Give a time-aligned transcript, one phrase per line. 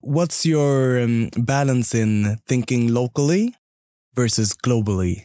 [0.00, 3.54] What's your um, balance in thinking locally
[4.14, 5.24] versus globally?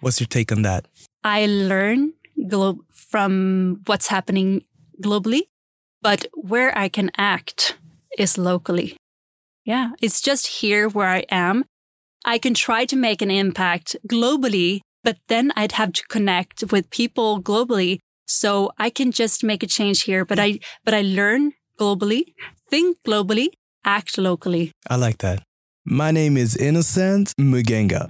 [0.00, 0.86] What's your take on that?
[1.24, 2.12] I learn
[2.48, 4.64] glo- from what's happening
[5.02, 5.42] globally,
[6.02, 7.76] but where I can act
[8.18, 8.96] is locally.
[9.64, 11.64] Yeah, it's just here where I am.
[12.24, 16.90] I can try to make an impact globally, but then I'd have to connect with
[16.90, 17.98] people globally.
[18.26, 22.34] So I can just make a change here, but I, but I learn globally,
[22.68, 23.48] think globally,
[23.84, 24.72] act locally.
[24.88, 25.42] I like that.
[25.84, 28.06] My name is Innocent Mugenga,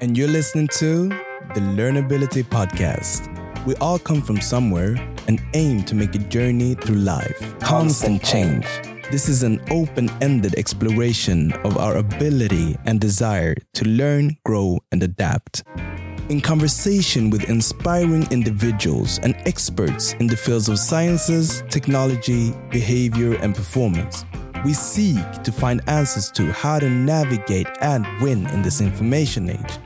[0.00, 1.08] and you're listening to
[1.54, 3.28] the Learnability Podcast.
[3.66, 4.96] We all come from somewhere
[5.28, 7.58] and aim to make a journey through life.
[7.60, 8.66] Constant change.
[9.10, 15.02] This is an open ended exploration of our ability and desire to learn, grow, and
[15.02, 15.64] adapt.
[16.28, 23.54] In conversation with inspiring individuals and experts in the fields of sciences, technology, behavior, and
[23.54, 24.24] performance,
[24.64, 29.78] we seek to find answers to how to navigate and win in this information age.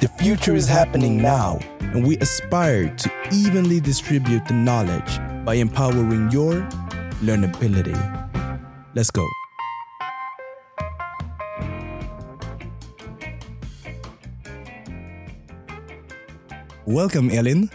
[0.00, 6.30] The future is happening now, and we aspire to evenly distribute the knowledge by empowering
[6.30, 6.62] your
[7.20, 7.96] learnability.
[8.94, 9.26] Let's go.
[16.84, 17.70] Welcome, Elin.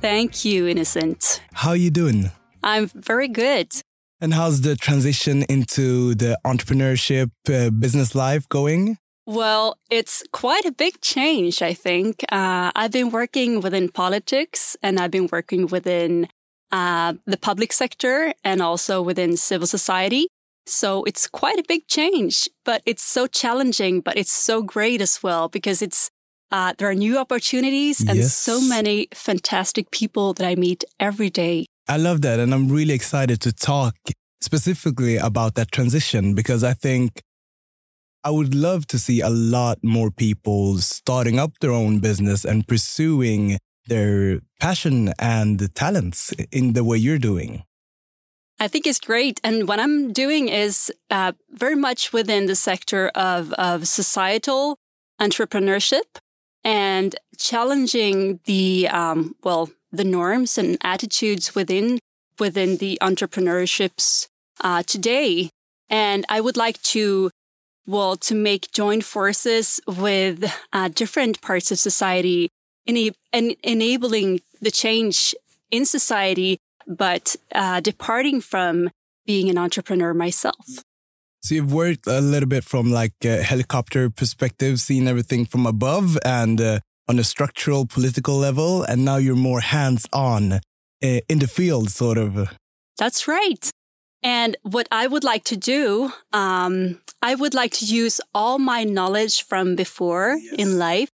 [0.00, 1.42] Thank you, Innocent.
[1.52, 2.30] How are you doing?
[2.62, 3.72] I'm very good.
[4.20, 8.98] And how's the transition into the entrepreneurship uh, business life going?
[9.26, 12.24] Well, it's quite a big change, I think.
[12.32, 16.28] Uh, I've been working within politics and I've been working within
[16.72, 20.28] uh, the public sector and also within civil society.
[20.66, 25.22] So it's quite a big change, but it's so challenging, but it's so great as
[25.22, 26.10] well because it's
[26.50, 28.34] uh, there are new opportunities and Yes.
[28.34, 31.66] so many fantastic people that I meet every day.
[31.88, 32.38] I love that.
[32.38, 33.96] And I'm really excited to talk
[34.40, 37.22] specifically about that transition because I think
[38.22, 42.68] I would love to see a lot more people starting up their own business and
[42.68, 47.62] pursuing their passion and talents in the way you're doing.
[48.60, 49.40] I think it's great.
[49.42, 54.76] And what I'm doing is uh, very much within the sector of, of societal
[55.20, 56.18] entrepreneurship
[56.64, 61.98] and challenging the, um, well, the norms and attitudes within,
[62.38, 64.28] within the entrepreneurships
[64.60, 65.50] uh, today.
[65.88, 67.30] And I would like to,
[67.86, 72.48] well, to make joint forces with uh, different parts of society
[72.86, 75.34] and enabling the change
[75.70, 78.90] in society but uh, departing from
[79.26, 80.82] being an entrepreneur myself.
[81.42, 86.18] So you've worked a little bit from like a helicopter perspective, seeing everything from above
[86.24, 90.60] and uh, on a structural political level, and now you're more hands on uh,
[91.00, 92.56] in the field, sort of.
[92.98, 93.70] That's right.
[94.22, 98.84] And what I would like to do, um, I would like to use all my
[98.84, 101.10] knowledge from before in life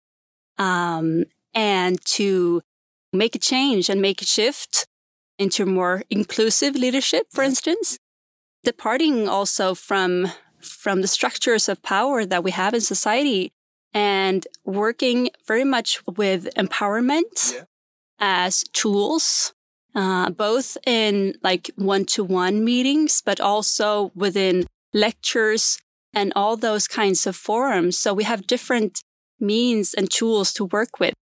[0.57, 2.61] um, and to
[3.11, 4.85] make a change and make a shift
[5.39, 7.97] into more inclusive leadership, for instance,
[8.63, 13.51] departing also from from the structures of power that we have in society
[13.93, 17.63] and working very much with empowerment Yeah.
[18.19, 19.53] as tools
[19.93, 25.79] uh, both in like one-to-one meetings but also within lectures
[26.13, 29.01] and all those kinds of forums so we have different
[29.39, 31.13] means and tools to work with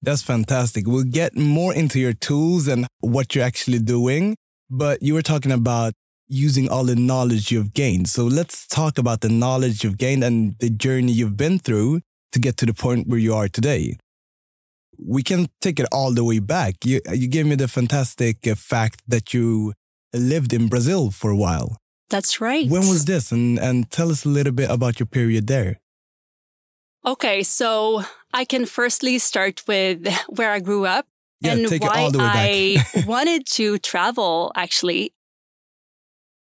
[0.00, 0.86] That's fantastic.
[0.86, 4.36] We'll get more into your tools and what you're actually doing,
[4.70, 5.92] but you were talking about
[6.28, 8.08] using all the knowledge you've gained.
[8.08, 12.00] So let's talk about the knowledge you've gained and the journey you've been through
[12.32, 13.96] to get to the point where you are today.
[15.04, 16.74] We can take it all the way back.
[16.84, 19.72] You, you gave me the fantastic uh, fact that you
[20.12, 21.76] lived in Brazil for a while.
[22.10, 23.30] that's right When was this?
[23.32, 25.72] And, and tell us a little bit about your period there.
[27.06, 28.02] okay so
[28.32, 30.06] i can firstly start with
[30.36, 31.06] where i grew up
[31.40, 32.96] Yeah, and why all the way back.
[32.96, 35.12] I wanted to travel actually.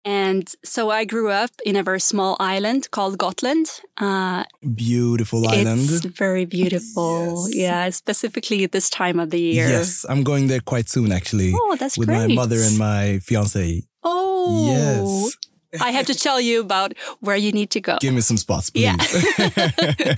[0.09, 3.67] And so I grew up in a very small island called Gotland.
[4.01, 4.43] Uh,
[4.73, 5.81] Beautiful island.
[5.87, 7.45] It's very beautiful.
[7.49, 7.55] Yes.
[7.55, 9.67] Yeah, specifically at this time of the year.
[9.69, 12.27] Yes, I'm going there quite soon, actually, Oh, that's with great.
[12.29, 13.83] my mother and my fiance.
[14.03, 15.35] Oh, Yes.
[15.79, 17.97] I have to tell you about where you need to go.
[18.01, 18.85] Give me some spots, please.
[18.89, 18.97] Yeah.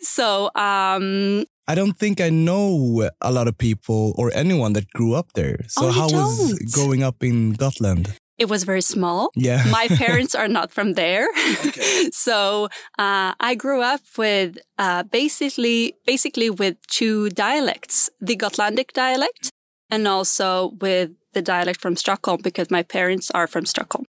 [0.00, 5.14] so, um, I don't think I know a lot of people or anyone that grew
[5.14, 5.58] up there.
[5.68, 6.72] So Oh, how was don't?
[6.72, 8.10] growing up in Gotland?
[8.40, 9.30] It was very small.
[9.36, 9.64] Yeah.
[9.70, 11.28] My parents are not from there.
[12.12, 12.64] so
[12.98, 19.50] uh, I grew up with uh, basically basically with two dialects: the Gotlandic dialect
[19.90, 24.06] and also with the dialect from Stockholm because my parents are from Stockholm.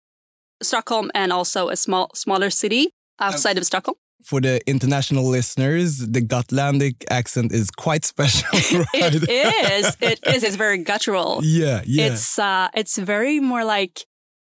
[0.62, 2.90] Stockholm and also a small smaller city
[3.20, 3.96] outside of Stockholm.
[4.24, 8.50] For the international listeners, the Gotlandic accent is quite special,
[8.80, 9.14] right?
[9.14, 9.98] it is.
[10.02, 10.44] It is.
[10.44, 11.40] It's very guttural.
[11.44, 12.08] Yeah, yeah.
[12.08, 14.06] It's uh, it's very more like,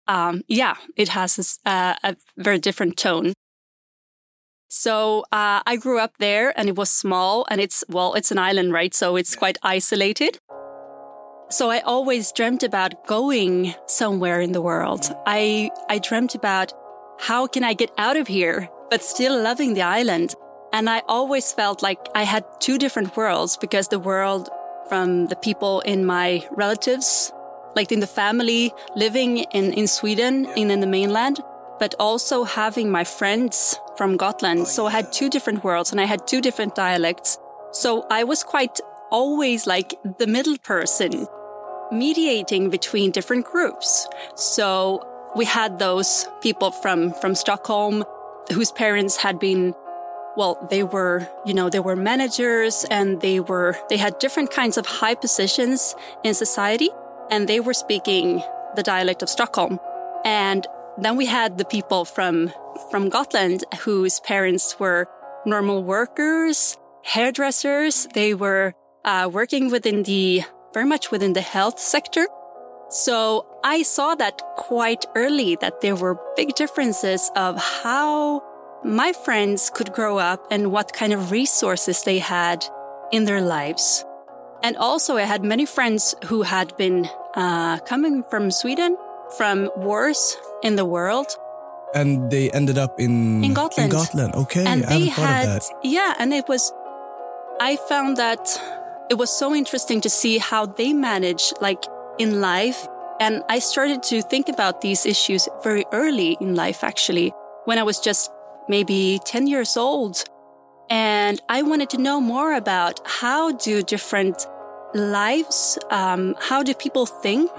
[0.09, 3.33] um, yeah, it has this, uh, a very different tone.
[4.67, 8.37] So uh, I grew up there, and it was small, and it's well, it's an
[8.37, 8.93] island, right?
[8.93, 10.39] So it's quite isolated.
[11.49, 15.15] So I always dreamt about going somewhere in the world.
[15.25, 16.73] I I dreamt about
[17.19, 20.35] how can I get out of here, but still loving the island.
[20.71, 24.49] And I always felt like I had two different worlds because the world
[24.87, 27.31] from the people in my relatives,
[27.79, 31.39] like in the family living in, in Sweden, in, in the mainland,
[31.79, 34.67] but also having my friends from Gotland.
[34.67, 37.37] So I had two different worlds and I had two different dialects.
[37.71, 38.81] So I was quite
[39.11, 41.25] always like the middle person
[41.89, 44.07] mediating between different groups.
[44.35, 45.01] So
[45.37, 48.03] we had those people from, from Stockholm
[48.51, 49.73] whose parents had been
[50.37, 54.77] well they were you know they were managers and they were they had different kinds
[54.77, 56.89] of high positions in society
[57.29, 58.43] and they were speaking
[58.75, 59.79] the dialect of Stockholm.
[60.25, 60.65] And
[60.97, 62.51] then we had the people from
[62.91, 65.07] from Gotland whose parents were
[65.45, 68.07] normal workers hairdressers.
[68.13, 68.73] They were
[69.05, 70.43] uh, working within the
[70.73, 72.27] very much within the health sector.
[72.89, 78.43] So I saw that quite early that there were big differences of how
[78.83, 82.65] my friends could grow up and what kind of resources they had
[83.11, 84.05] in their lives.
[84.61, 88.97] And also, I had many friends who had been uh, coming from Sweden,
[89.37, 91.27] from wars in the world.
[91.93, 93.91] And they ended up in in Gotland.
[93.91, 94.65] In Gotland, okay.
[94.65, 95.71] And I they had, of that.
[95.83, 96.71] yeah, and it was.
[97.59, 98.45] I found that
[99.09, 101.83] it was so interesting to see how they manage, like
[102.19, 102.87] in life.
[103.19, 107.33] And I started to think about these issues very early in life, actually,
[107.65, 108.31] when I was just
[108.69, 110.23] maybe 10 years old.
[110.89, 114.47] And I wanted to know more about how do different
[114.93, 117.49] lives, um, how do people think?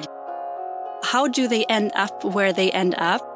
[1.02, 3.26] How do they end up where they end up?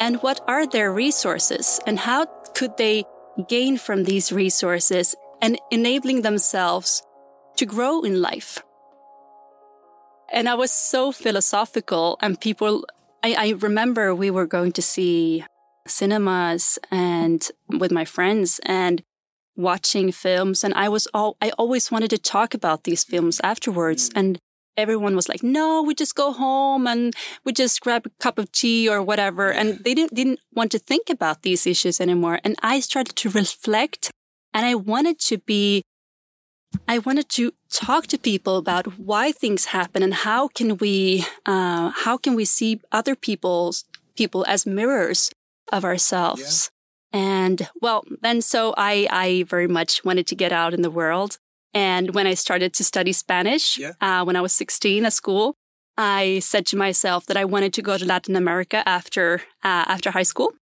[0.00, 1.80] And what are their resources?
[1.86, 3.04] And how could they
[3.48, 7.02] gain from these resources and enabling themselves
[7.56, 8.62] to grow in life?
[10.32, 12.84] And I was so philosophical and people,
[13.22, 15.44] I, I remember we were going to see
[15.86, 19.02] cinemas and with my friends and
[19.58, 20.64] watching films.
[20.64, 24.10] And I was all, I always wanted to talk about these films afterwards.
[24.14, 24.38] And
[24.76, 27.14] everyone was like, no, we just go home and
[27.44, 29.50] we just grab a cup of tea or whatever.
[29.50, 32.38] And they didn't, didn't want to think about these issues anymore.
[32.44, 34.10] And I started to reflect
[34.54, 35.82] and I wanted to be
[36.86, 41.90] I wanted to talk to people about why things happen and how can we uh,
[41.90, 43.84] how can we see other people's
[44.16, 45.30] people as mirrors
[45.72, 46.70] of ourselves.
[47.12, 51.38] And well, then so I I very much wanted to get out in the world.
[51.74, 53.92] And when I started to study Spanish yeah.
[54.00, 55.54] uh, when I was 16 at school,
[55.96, 60.10] I said to myself that I wanted to go to Latin America after uh, after
[60.10, 60.52] high school.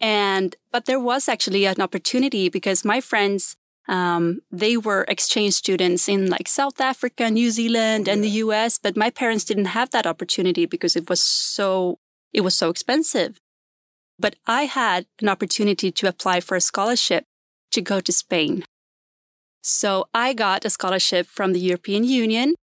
[0.00, 3.56] And but there was actually an opportunity because my friends
[3.88, 8.96] um, they were exchange students in like South Africa, New Zealand, and the US, but
[8.96, 11.98] my parents didn't have that opportunity because it was so
[12.32, 13.40] it was so expensive.
[14.18, 17.24] But I had an opportunity to apply for a scholarship
[17.70, 18.64] to go to Spain.
[19.62, 22.54] So I got a scholarship from the European Union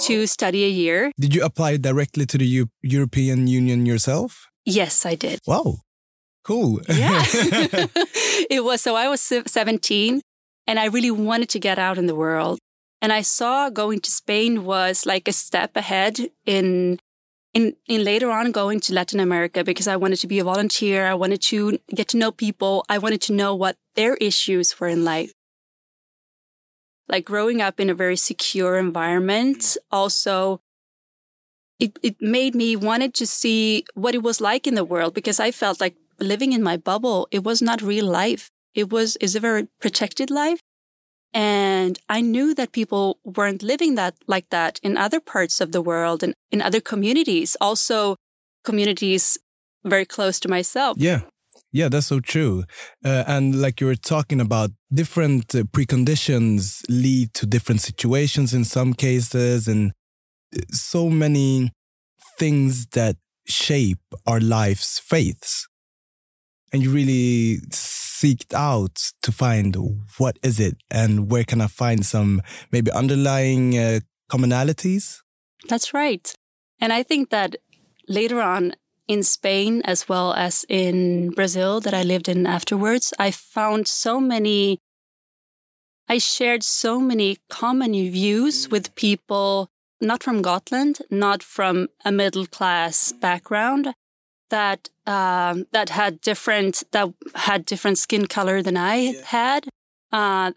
[0.00, 1.12] to study a year.
[1.18, 4.48] Did you apply directly to the U European Union yourself?
[4.64, 5.40] Yes, I did.
[5.46, 5.80] Wow.
[6.44, 6.80] Cool.
[6.88, 7.22] Yeah.
[8.50, 10.20] it was so I was 17
[10.66, 12.58] and I really wanted to get out in the world.
[13.00, 17.00] And I saw going to Spain was like a step ahead in
[17.52, 21.06] in in later on going to Latin America because I wanted to be a volunteer.
[21.06, 22.84] I wanted to get to know people.
[22.88, 25.32] I wanted to know what their issues were in life.
[27.08, 30.60] Like growing up in a very secure environment also
[31.78, 35.40] it, it made me wanted to see what it was like in the world because
[35.40, 38.50] I felt like living in my bubble, it was not real life.
[38.72, 40.60] It was is a very protected life.
[41.34, 45.80] And I knew that people weren't living that like that in other parts of the
[45.80, 48.16] world and in other communities, also
[48.64, 49.38] communities
[49.84, 50.96] very close to myself.
[50.98, 51.22] Yeah.
[51.74, 52.64] Yeah, that's so true.
[53.02, 58.64] Uh, and like you were talking about, different uh, preconditions lead to different situations in
[58.64, 59.92] some cases, and
[60.54, 61.70] uh, so many
[62.38, 65.66] things that shape our life's faiths.
[66.72, 67.60] And you really
[68.22, 69.76] seeked out to find
[70.18, 74.00] what is it and where can I find some maybe underlying uh,
[74.30, 75.20] commonalities?
[75.68, 76.32] That's right.
[76.80, 77.56] And I think that
[78.08, 78.74] later on,
[79.08, 84.20] in Spain as well as in Brazil that I lived in afterwards, I found so
[84.20, 84.78] many,
[86.08, 89.68] I shared so many common views with people
[90.00, 93.94] not from Gotland, not from a middle class background,
[94.50, 99.20] that um, that had different that had different skin color than I yeah.
[99.24, 99.68] had,
[100.12, 100.52] uh,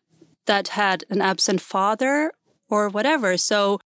[0.45, 2.31] that had an absent father
[2.69, 3.37] or whatever.
[3.37, 3.79] So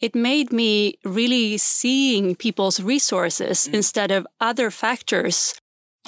[0.00, 3.74] it made me really seeing people's resources mm.
[3.74, 5.54] instead of other factors.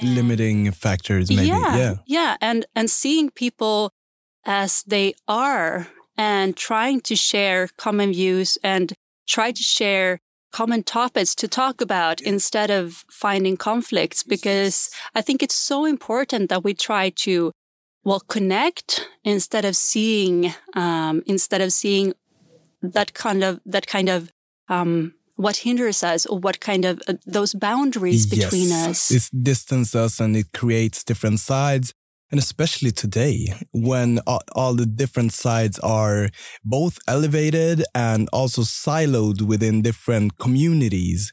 [0.03, 1.47] Limiting factors, maybe.
[1.47, 1.95] Yeah, yeah.
[2.07, 2.37] Yeah.
[2.41, 3.91] And and seeing people
[4.45, 5.87] as they are
[6.17, 8.93] and trying to share common views and
[9.27, 10.19] try to share
[10.55, 16.49] common topics to talk about instead of finding conflicts because I think it's so important
[16.49, 17.51] that we try to
[18.05, 22.15] well connect instead of seeing um, instead of seeing
[22.97, 24.31] that kind of that kind of
[24.69, 28.89] um, what hinders us or what kind of uh, those boundaries between yes.
[28.91, 29.11] us.
[29.11, 31.93] It distances us and it creates different sides.
[32.35, 34.19] And especially today, when
[34.57, 36.31] all the different sides are
[36.65, 41.33] both elevated and also siloed within different communities,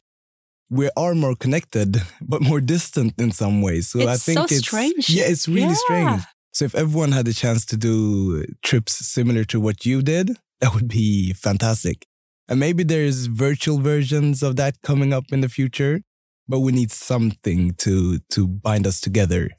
[0.70, 3.90] we are more connected, but more distant in some ways.
[3.90, 5.10] So it's I think so it's strange.
[5.10, 5.86] Yeah, it's really yeah.
[5.86, 6.22] strange.
[6.52, 10.76] So if everyone had the chance to do trips similar to what you did, that
[10.76, 12.06] would be fantastic.
[12.48, 16.02] And maybe there's virtual versions of that coming up in the future,
[16.48, 19.50] but we need something to to bind us together.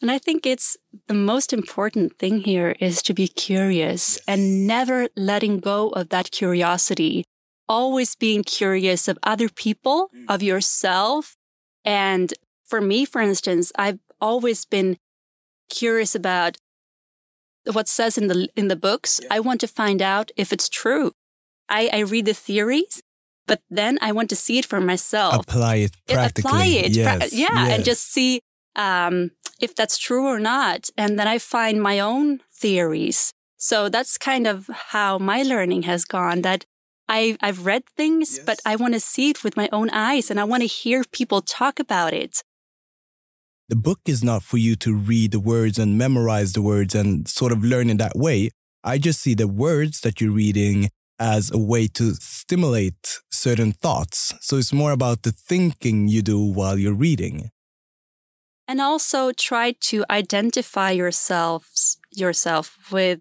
[0.00, 0.76] And I think it's
[1.08, 6.30] the most important thing here is to be curious and never letting go of that
[6.30, 7.24] curiosity.
[7.68, 10.24] Always being curious of other people, mm.
[10.28, 11.34] of yourself.
[11.84, 12.32] And
[12.64, 14.98] for me, for instance, I've always been
[15.68, 16.56] curious about
[17.72, 19.20] what says in the in the books.
[19.30, 21.12] I want to find out if it's true.
[21.68, 23.02] I, I read the theories,
[23.46, 25.34] but then I want to see it for myself.
[25.34, 26.50] Apply it practically.
[26.50, 27.72] Apply it, yes, pra- yeah, yes.
[27.72, 28.40] and just see
[28.76, 30.88] um, if that's true or not.
[30.96, 33.32] And then I find my own theories.
[33.56, 36.42] So that's kind of how my learning has gone.
[36.42, 36.64] That
[37.08, 38.46] I, I've read things, yes.
[38.46, 41.04] but I want to see it with my own eyes, and I want to hear
[41.10, 42.42] people talk about it.
[43.68, 47.28] The book is not for you to read the words and memorize the words and
[47.28, 48.50] sort of learn in that way.
[48.84, 50.88] I just see the words that you're reading
[51.18, 54.32] as a way to stimulate certain thoughts.
[54.40, 57.50] So it's more about the thinking you do while you're reading.
[58.68, 63.20] And also try to identify yourselves yourself with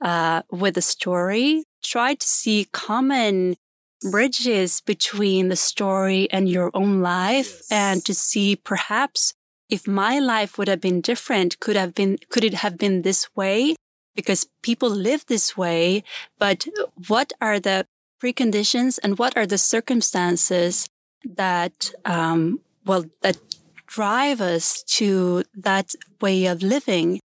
[0.00, 1.64] uh, with the story.
[1.82, 3.56] Try to see common
[4.10, 7.68] bridges between the story and your own life yes.
[7.70, 9.34] and to see perhaps
[9.68, 13.28] if my life would have been different, could have been, could it have been this
[13.36, 13.74] way?
[14.14, 16.02] Because people live this way,
[16.38, 16.66] but
[17.06, 17.86] what are the
[18.22, 20.88] preconditions and what are the circumstances
[21.24, 23.36] that, um, well, that
[23.88, 27.20] drive us to that way of living?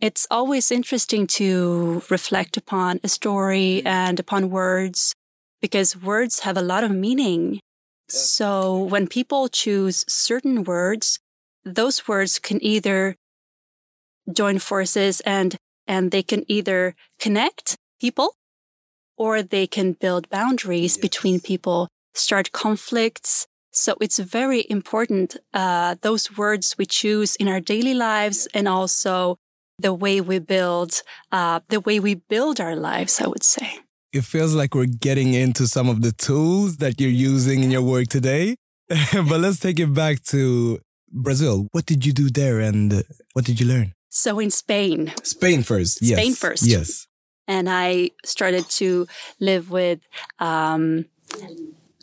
[0.00, 5.14] It's always interesting to reflect upon a story and upon words
[5.60, 7.60] because words have a lot of meaning.
[8.08, 11.18] So when people choose certain words,
[11.64, 13.16] those words can either
[14.32, 15.56] join forces and
[15.86, 18.34] and they can either connect people
[19.16, 21.02] or they can build boundaries yes.
[21.02, 27.60] between people start conflicts so it's very important uh, those words we choose in our
[27.60, 29.36] daily lives and also
[29.78, 31.02] the way we build
[31.32, 33.78] uh, the way we build our lives i would say
[34.12, 37.82] it feels like we're getting into some of the tools that you're using in your
[37.82, 38.56] work today
[39.12, 40.78] but let's take it back to
[41.10, 41.68] Brazil.
[41.72, 43.92] What did you do there and what did you learn?
[44.08, 45.12] So in Spain.
[45.22, 45.98] Spain first.
[46.02, 46.18] Yes.
[46.18, 46.66] Spain first.
[46.66, 47.06] Yes.
[47.48, 49.06] And I started to
[49.40, 50.00] live with,
[50.38, 51.06] um,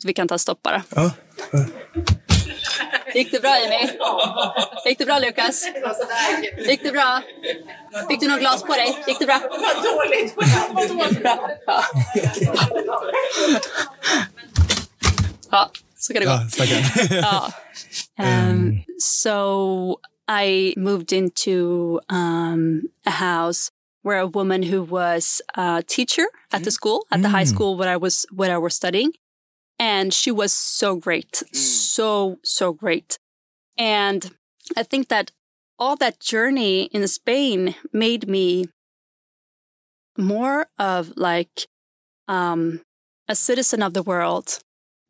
[0.04, 0.82] vi kan ta stopp bara.
[0.94, 1.10] Ja.
[3.14, 3.98] Gick det bra Jimmy?
[4.84, 5.64] Gick det bra Lukas?
[6.68, 7.22] Gick det bra?
[8.08, 9.04] Fick du något glas på dig?
[9.06, 9.40] Gick det bra?
[9.50, 10.36] Var dåligt.
[10.36, 11.50] Var bra.
[15.50, 15.70] Ja.
[15.98, 16.64] så kan det gå.
[17.16, 17.52] Ja.
[18.18, 19.96] Um, so
[20.28, 23.70] I moved into um, a house
[24.02, 27.54] where a woman who was a teacher at the school, at the high mm.
[27.54, 29.12] school where I was where I was studying,
[29.78, 31.56] and she was so great, mm.
[31.56, 33.18] so so great,
[33.76, 34.30] and
[34.76, 35.30] I think that
[35.78, 38.66] all that journey in Spain made me
[40.16, 41.66] more of like
[42.28, 42.80] um,
[43.28, 44.60] a citizen of the world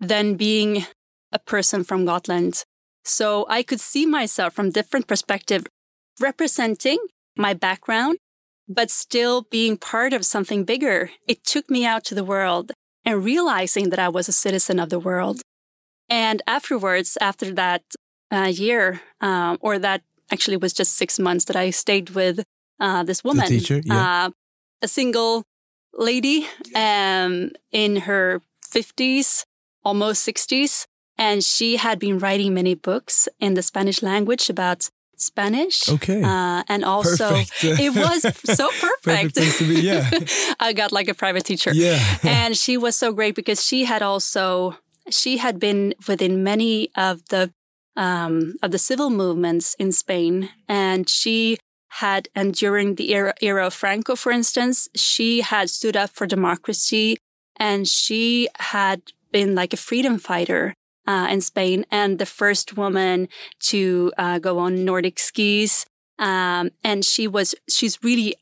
[0.00, 0.87] than being
[1.33, 2.64] a person from Gotland
[3.04, 5.66] so I could see myself from different perspective
[6.21, 6.99] representing
[7.37, 8.18] my background,
[8.68, 11.11] but still being part of something bigger.
[11.28, 12.73] It took me out to the world
[13.05, 15.43] and realizing that I was a citizen of the world.
[16.09, 17.83] And afterwards, after that
[18.31, 22.45] uh, year, um, or that actually was just six months that I stayed with
[22.81, 24.27] uh, this woman, teacher, yeah.
[24.27, 24.31] uh,
[24.83, 25.45] a single
[25.93, 29.45] lady um, in her 50s,
[29.85, 30.87] almost 60s.
[31.17, 34.91] And she had been writing many books in the Spanish language about
[35.25, 35.88] Spanish.
[35.88, 36.23] Okay.
[36.23, 38.23] Uh, and also, it was
[38.57, 39.35] so perfect.
[39.35, 40.11] Perfect be, yeah.
[40.61, 41.73] I got like a private teacher.
[41.73, 41.99] Yeah.
[42.23, 44.78] and she was so great because she had also,
[45.11, 47.52] she had been within many of the,
[47.97, 50.50] um, of the civil movements in Spain.
[50.69, 51.59] And she
[52.00, 56.26] had, and during the era, era of Franco, for instance, she had stood up for
[56.26, 57.16] democracy
[57.57, 60.75] and she had been like a freedom fighter
[61.07, 63.29] uh, in Spain and the first woman
[63.61, 65.87] to uh, go on Nordic skis.
[66.19, 68.37] Um, and she was, she's really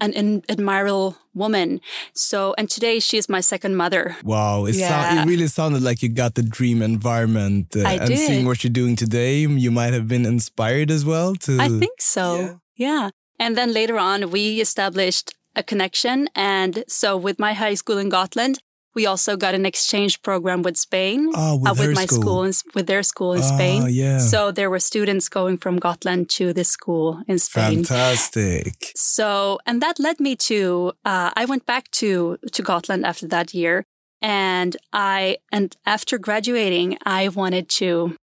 [0.00, 1.80] an, an admirable woman.
[2.12, 4.16] So, and today she is my second mother.
[4.22, 4.88] Wow, it, Yeah.
[4.88, 7.74] sound, it really sounded like you got the dream environment.
[7.74, 8.18] Uh, I and did.
[8.18, 11.58] seeing what you're doing today, you might have been inspired as well to.
[11.58, 12.60] I think so.
[12.76, 13.10] Yeah.
[13.38, 16.28] And then later on, we established a connection.
[16.34, 18.58] And so with my high school in Gotland,
[18.96, 22.42] we also got an exchange program with Spain, Oh, with uh, with my school.
[22.48, 23.86] in, with their school in Ah, Spain.
[23.90, 24.18] yeah.
[24.32, 27.84] So there were students going from Gotland to this school in Spain.
[27.84, 28.74] Fantastic.
[28.96, 33.52] So, and that led me to, uh, I went back to, to Gotland after that
[33.54, 33.84] year.
[34.22, 38.16] And I, and after graduating, I wanted to,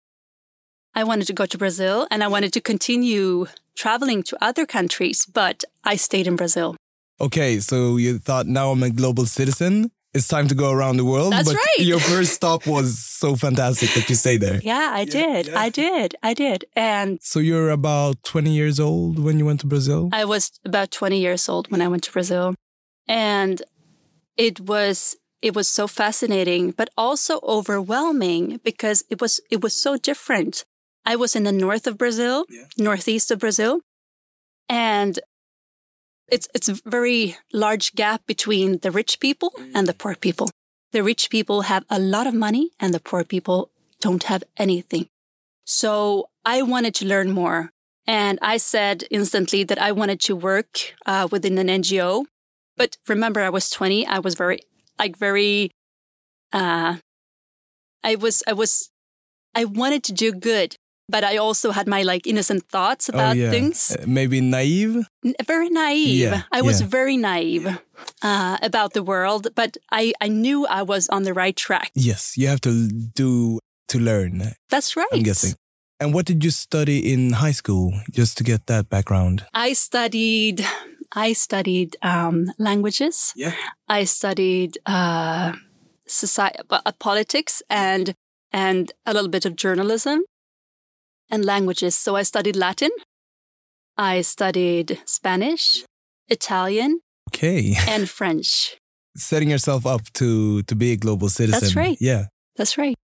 [0.95, 5.25] I wanted to go to Brazil and I wanted to continue traveling to other countries,
[5.25, 6.75] but I stayed in Brazil.
[7.21, 9.91] Okay, so you thought now I'm a global citizen.
[10.13, 11.33] It's time to go around the world.
[11.33, 11.79] That's but right.
[11.87, 14.59] Your first stop was so fantastic that you stayed there.
[14.63, 15.47] Yeah, I did.
[15.47, 15.59] yeah.
[15.59, 16.15] I did.
[16.21, 16.65] I did.
[16.75, 20.09] And So you're about 20 years old when you went to Brazil?
[20.13, 22.53] I was about 20 years old when I went to Brazil.
[23.07, 23.61] And
[24.37, 29.97] it was it was so fascinating but also overwhelming because it was it was so
[29.97, 30.63] different.
[31.05, 32.65] I was in the north of Brazil, Yeah.
[32.77, 33.81] northeast of Brazil,
[34.69, 35.19] and
[36.27, 40.49] it's it's a very large gap between the rich people and the poor people.
[40.91, 45.07] The rich people have a lot of money and the poor people don't have anything.
[45.65, 47.71] So I wanted to learn more.
[48.05, 52.25] And I said instantly that I wanted to work uh, within an NGO.
[52.75, 54.05] But remember, I was 20.
[54.05, 54.59] I was very,
[54.99, 55.71] like, very,
[56.51, 56.97] uh,
[58.03, 58.89] I was, I was,
[59.55, 60.75] I wanted to do good,
[61.13, 63.51] but I also had my like innocent thoughts about oh, yeah.
[63.51, 63.95] things.
[63.95, 65.05] Uh, maybe naive?
[65.23, 66.31] N- Very naive.
[66.31, 66.87] Yeah, I was yeah.
[66.87, 67.67] very naive
[68.23, 71.91] uh, about the world, but I, I knew I was on the right track.
[71.93, 75.13] Yes, you have to do to learn, That's right.
[75.13, 75.53] I'm guessing.
[75.99, 79.45] And what did you study in high school, just to get that background?
[79.53, 80.65] I studied,
[81.13, 83.33] I studied um, languages.
[83.35, 83.53] Yeah.
[83.87, 85.53] I studied uh,
[86.07, 88.15] society, uh, politics and
[88.51, 90.23] and a little bit of journalism
[91.33, 91.95] and languages.
[91.95, 92.91] So I studied Latin.
[93.97, 95.83] I studied Spanish,
[96.29, 97.75] Italian, Okay.
[97.89, 98.77] and French.
[99.17, 101.59] Setting yourself up to to be a global citizen.
[101.61, 101.97] That's right.
[101.99, 102.25] Yeah.
[102.57, 102.95] That's right.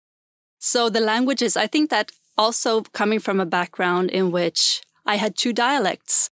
[0.59, 5.37] So the languages, I think that also coming from a background in which I had
[5.37, 6.29] two dialects,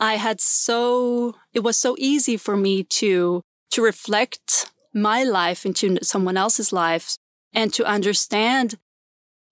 [0.00, 5.98] I had so, it was so easy for me to, to reflect my life into
[6.02, 7.16] someone else's life
[7.52, 8.76] and to understand,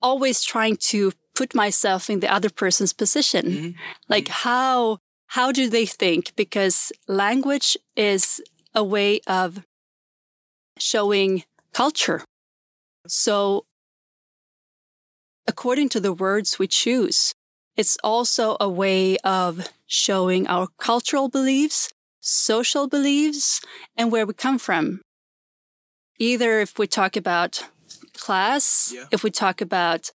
[0.00, 3.46] always trying to put myself in the other person's position.
[3.46, 3.70] Mm-hmm.
[4.08, 4.48] Like mm-hmm.
[4.48, 6.32] how, how do they think?
[6.34, 8.40] Because language is
[8.74, 9.62] a way of
[10.78, 12.24] showing culture.
[13.06, 13.64] So,
[15.46, 17.32] according to the words we choose,
[17.76, 23.60] it's also a way of showing our cultural beliefs, social beliefs,
[23.96, 25.02] and where we come from.
[26.18, 27.68] Either if we talk about
[28.14, 29.04] class, Yeah.
[29.10, 30.10] if we talk about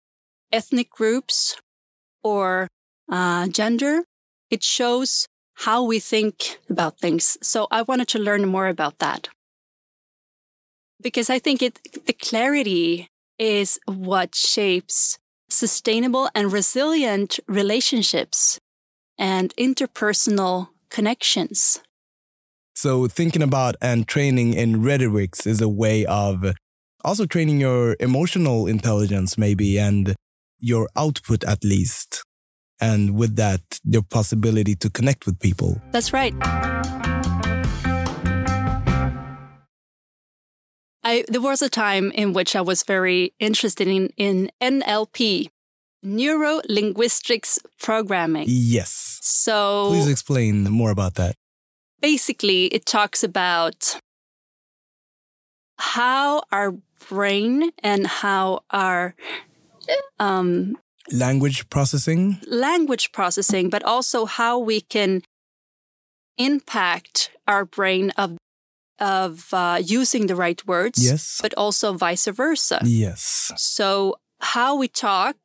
[0.52, 1.56] ethnic groups,
[2.22, 2.68] or
[3.10, 4.02] uh, gender,
[4.50, 7.36] it shows how we think about things.
[7.42, 9.28] So I wanted to learn more about that
[11.02, 13.08] because I think it the clarity
[13.38, 18.58] is what shapes sustainable and resilient relationships
[19.18, 21.80] and interpersonal connections.
[22.74, 26.54] So thinking about and training in rhetorics is a way of
[27.04, 30.14] also training your emotional intelligence, maybe, and
[30.60, 32.24] your output at least.
[32.80, 35.80] And with that, your possibility to connect with people.
[35.90, 36.34] That's right.
[41.02, 45.48] I, there was a time in which I was very interested in, in NLP,
[46.02, 48.44] Neuro Linguistics Programming.
[48.48, 49.18] Yes.
[49.22, 51.36] So Please explain more about that.
[52.00, 54.00] basically, it talks about
[55.78, 56.74] how our
[57.08, 59.14] brain and how our
[60.18, 60.76] um,
[61.12, 65.22] language processing, language processing, but also how we can
[66.38, 68.36] impact our brain of
[68.98, 71.02] of uh, using the right words.
[71.02, 71.38] Yes.
[71.40, 72.80] But also vice versa.
[72.84, 73.50] Yes.
[73.56, 75.36] So how we talk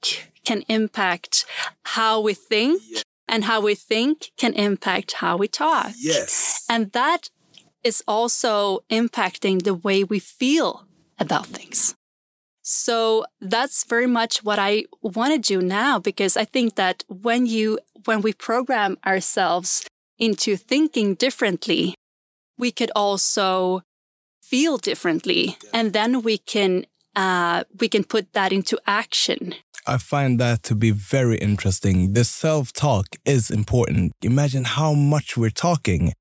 [0.44, 1.46] can impact
[1.84, 2.82] how we think,
[3.28, 5.94] and how we think can impact how we talk.
[5.98, 6.66] Yes.
[6.70, 7.30] And that
[7.84, 10.86] is also impacting the way we feel
[11.20, 11.96] about things.
[12.68, 17.46] So that's very much what I want to do now because I think that when
[17.46, 19.86] you when we program ourselves
[20.18, 21.94] into thinking differently,
[22.58, 23.82] we could also
[24.42, 29.54] feel differently and then we can uh, we can put that into action.
[29.86, 32.14] I find that to be very interesting.
[32.14, 34.12] The self talk is important.
[34.24, 36.14] Imagine how much we're talking.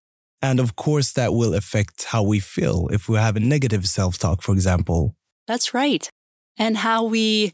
[0.42, 4.18] And of course, that will affect how we feel if we have a negative self
[4.18, 5.14] talk, for example.
[5.46, 6.10] That's right.
[6.56, 7.52] And how we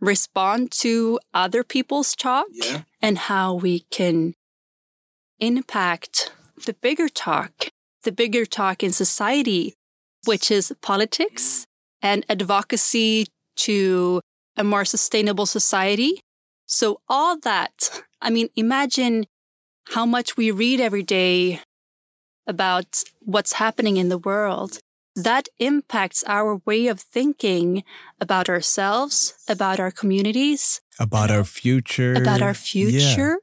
[0.00, 2.82] respond to other people's talk Yeah.
[3.02, 4.34] and how we can
[5.38, 6.32] impact
[6.64, 7.68] the bigger talk,
[8.02, 9.74] the bigger talk in society,
[10.24, 11.66] which is politics
[12.02, 14.20] and advocacy to
[14.56, 16.20] a more sustainable society.
[16.66, 19.26] So, all that, I mean, imagine
[19.94, 21.60] how much we read every day
[22.46, 24.78] about what's happening in the world.
[25.24, 27.82] That impacts our way of thinking
[28.20, 32.14] about ourselves, about our communities, About our future.
[32.14, 32.72] about our Yeah.
[32.72, 33.36] future.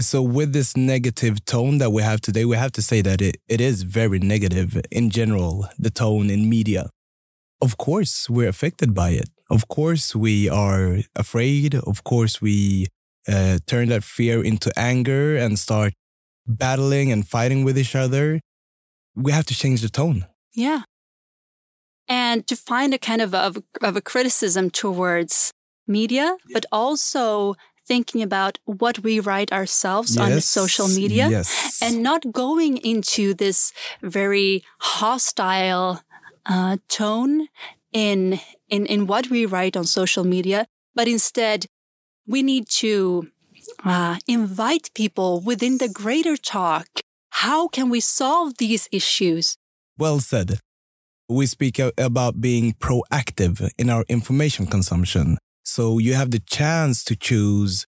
[0.00, 3.36] So, with this negative tone that we have today, we have to say that it,
[3.48, 6.90] it is very negative in general, the tone in media.
[7.60, 9.28] Of course, we're affected by it.
[9.50, 11.74] Of course, we are afraid.
[11.76, 12.88] Of course, we
[13.28, 15.92] uh, turn that fear into anger and start
[16.46, 18.40] battling and fighting with each other.
[19.14, 20.26] We have to change the tone.
[20.54, 20.82] Yeah.
[22.08, 25.52] And to find a kind of a, of a criticism towards
[25.86, 27.54] media, but also
[27.86, 31.78] thinking about what we write ourselves on social media Yes.
[31.82, 36.00] and not going into this very hostile
[36.46, 37.48] uh, tone
[37.92, 41.66] in, in, in what we write on social media, but instead
[42.26, 43.28] we need to
[43.84, 46.86] uh, invite people within the greater talk.
[47.30, 49.56] How can we solve these issues?
[49.98, 50.58] Well said.
[51.28, 55.38] We speak about being proactive in our information consumption.
[55.62, 57.86] So you have the chance to choose,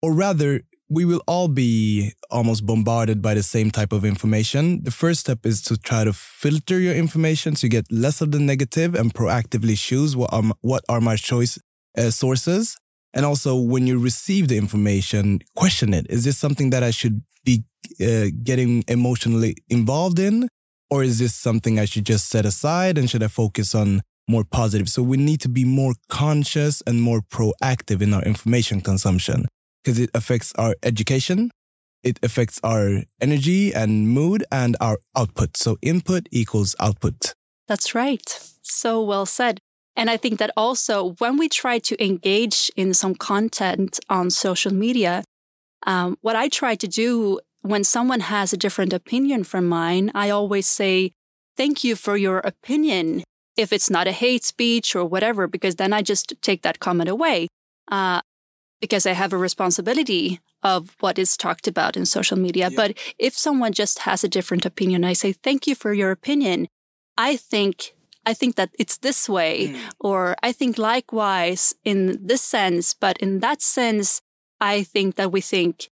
[0.00, 4.82] or rather, we will all be almost bombarded by the same type of information.
[4.82, 8.32] The first step is to try to filter your information so you get less of
[8.32, 11.58] the negative and proactively choose what are, what are my choice
[11.96, 12.76] uh, sources.
[13.12, 16.06] And also, when you receive the information, question it.
[16.08, 17.64] Is this something that I should be
[18.00, 20.48] uh, getting emotionally involved in?
[20.90, 24.44] Or is this something I should just set aside and should I focus on more
[24.44, 24.88] positive?
[24.88, 29.46] So we need to be more conscious and more proactive in our information consumption
[29.82, 31.50] because it affects our education,
[32.02, 35.56] it affects our energy and mood and our output.
[35.56, 37.34] So input equals output.
[37.68, 38.28] That's right.
[38.62, 39.60] So well said.
[39.96, 44.72] And I think that also when we try to engage in some content on social
[44.72, 45.24] media,
[45.86, 50.30] um, what I try to do when someone has a different opinion from mine, I
[50.30, 51.12] always say,
[51.56, 53.22] Thank you for your opinion.
[53.56, 57.10] If it's not a hate speech or whatever, because then I just take that comment
[57.10, 57.48] away.
[57.90, 58.22] Uh,
[58.80, 62.70] because I have a responsibility of what is talked about in social media.
[62.74, 66.66] But if someone just has a different opinion, I say, Thank you for your opinion.
[67.18, 67.94] I think
[68.26, 73.40] I think that it's this way, or I think likewise in this sense, but in
[73.40, 74.20] that sense,
[74.60, 75.90] I think that we think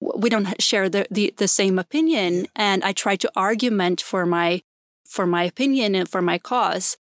[0.00, 2.46] we don't share the, the, the same opinion.
[2.54, 4.62] And I try to argument for my
[5.06, 6.98] for my opinion and for my cause.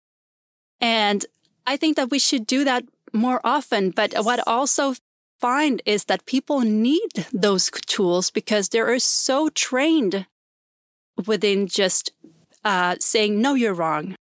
[0.82, 1.26] And
[1.66, 3.92] I think that we should do that more often.
[3.92, 4.96] But what I also
[5.40, 10.26] find is that people need those tools because they are so trained
[11.26, 12.12] within just
[12.66, 14.16] uh, saying, no, you're wrong,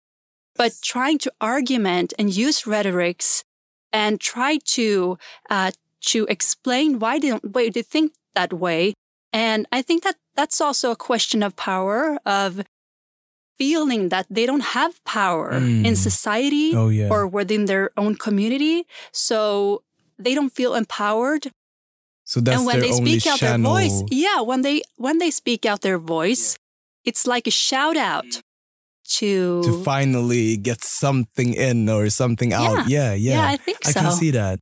[0.55, 3.43] but trying to argument and use rhetorics
[3.93, 5.17] and try to
[5.49, 8.93] uh, to explain why they don't, why they think that way.
[9.33, 12.61] And I think that that's also a question of power of
[13.57, 15.85] feeling that they don't have power Mm.
[15.85, 17.09] in society Oh, yeah.
[17.09, 18.85] or within their own community.
[19.11, 19.83] So
[20.17, 21.51] they don't feel empowered
[22.25, 23.73] So that's and when their they only speak out channel.
[23.75, 26.55] their voice yeah when they when they speak out their voice
[27.03, 28.29] it's like a shout out
[29.19, 32.87] to, to finally get something in or something out.
[32.87, 33.33] Yeah, yeah.
[33.41, 34.59] yeah i think I so can see that.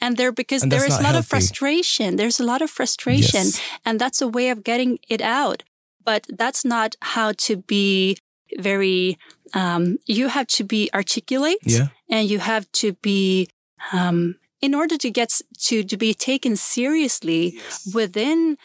[0.00, 3.44] And there because And there is a lot of frustration there's a lot of frustration
[3.46, 3.60] Yes.
[3.84, 5.62] and that's a way of getting it out
[6.04, 8.16] but that's not how to be
[8.58, 9.18] very,
[9.54, 11.88] um, you have to be articulate Yeah.
[12.08, 13.48] and you have to be,
[13.92, 17.58] um, in order to get to, to be taken seriously
[17.92, 18.56] within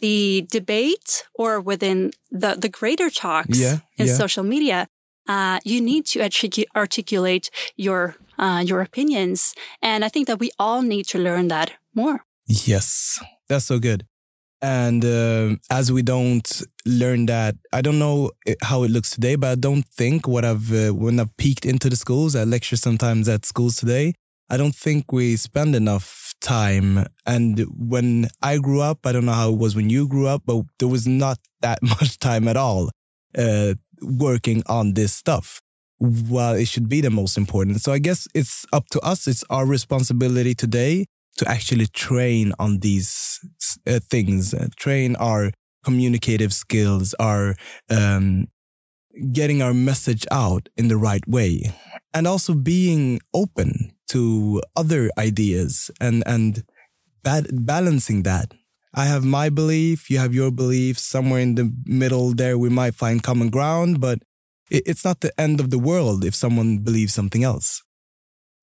[0.00, 4.14] the debate or within the, the greater talks Yeah, in yeah.
[4.14, 4.86] social media,
[5.30, 10.50] uh, you need to articu- articulate your uh, your opinions, and I think that we
[10.58, 12.24] all need to learn that more.
[12.46, 14.06] Yes, that's so good.
[14.62, 18.30] And uh, as we don't learn that, I don't know
[18.62, 21.88] how it looks today, but I don't think what I've uh, when I've peeked into
[21.88, 24.14] the schools, I lecture sometimes at schools today.
[24.52, 27.06] I don't think we spend enough time.
[27.24, 30.42] And when I grew up, I don't know how it was when you grew up,
[30.44, 32.90] but there was not that much time at all
[33.36, 35.60] uh, working on this stuff.
[35.98, 37.82] while it should be the most important.
[37.82, 39.26] So I guess it's up to us.
[39.28, 41.04] It's our responsibility today
[41.36, 43.38] to actually train on these
[43.86, 45.52] uh, things, uh, train our
[45.84, 47.54] communicative skills, our
[47.90, 48.46] um,
[49.32, 51.72] getting our message out in the right way,
[52.14, 56.62] and also being open to other ideas and and
[57.22, 58.54] ba- balancing that.
[58.94, 60.98] I have my belief, you have your belief.
[60.98, 64.18] Somewhere in the middle there, we might find common ground, but
[64.70, 67.82] it, it's not the end of the world if someone believes something else,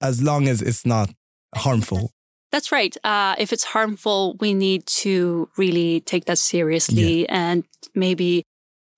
[0.02, 1.12] as long as it's not
[1.56, 2.12] harmful.
[2.52, 2.96] That's right.
[3.04, 7.64] Uh, if it's harmful, we need to really take that seriously and
[7.94, 8.44] maybe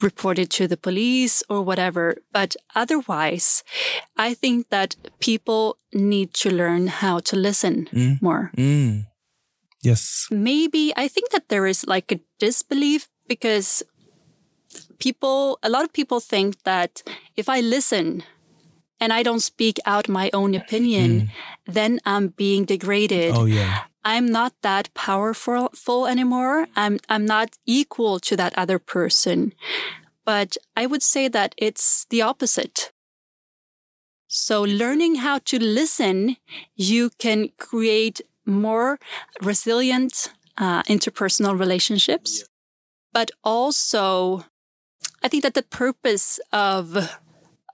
[0.02, 2.15] report it to the police or whatever.
[2.32, 3.63] But otherwise,
[4.15, 8.22] I think that people need to learn how to listen Mm.
[8.22, 8.52] more.
[8.56, 9.08] Mm.
[9.82, 10.28] Yes.
[10.30, 13.84] Maybe I think that there is like a disbelief because
[15.00, 17.04] people, a lot of people think that
[17.36, 18.24] if I listen
[19.00, 21.72] and I don't speak out my own opinion, hmm.
[21.72, 23.34] then I'm being degraded.
[23.36, 23.84] Oh yeah.
[24.04, 26.68] I'm not that powerful full anymore.
[26.76, 29.54] I'm I'm not equal to that other person.
[30.26, 32.92] But I would say that it's the opposite.
[34.28, 36.38] So learning how to listen,
[36.76, 38.99] you can create more
[39.41, 42.43] resilient uh, interpersonal relationships.
[43.13, 44.45] But also,
[45.23, 47.09] I think that the purpose of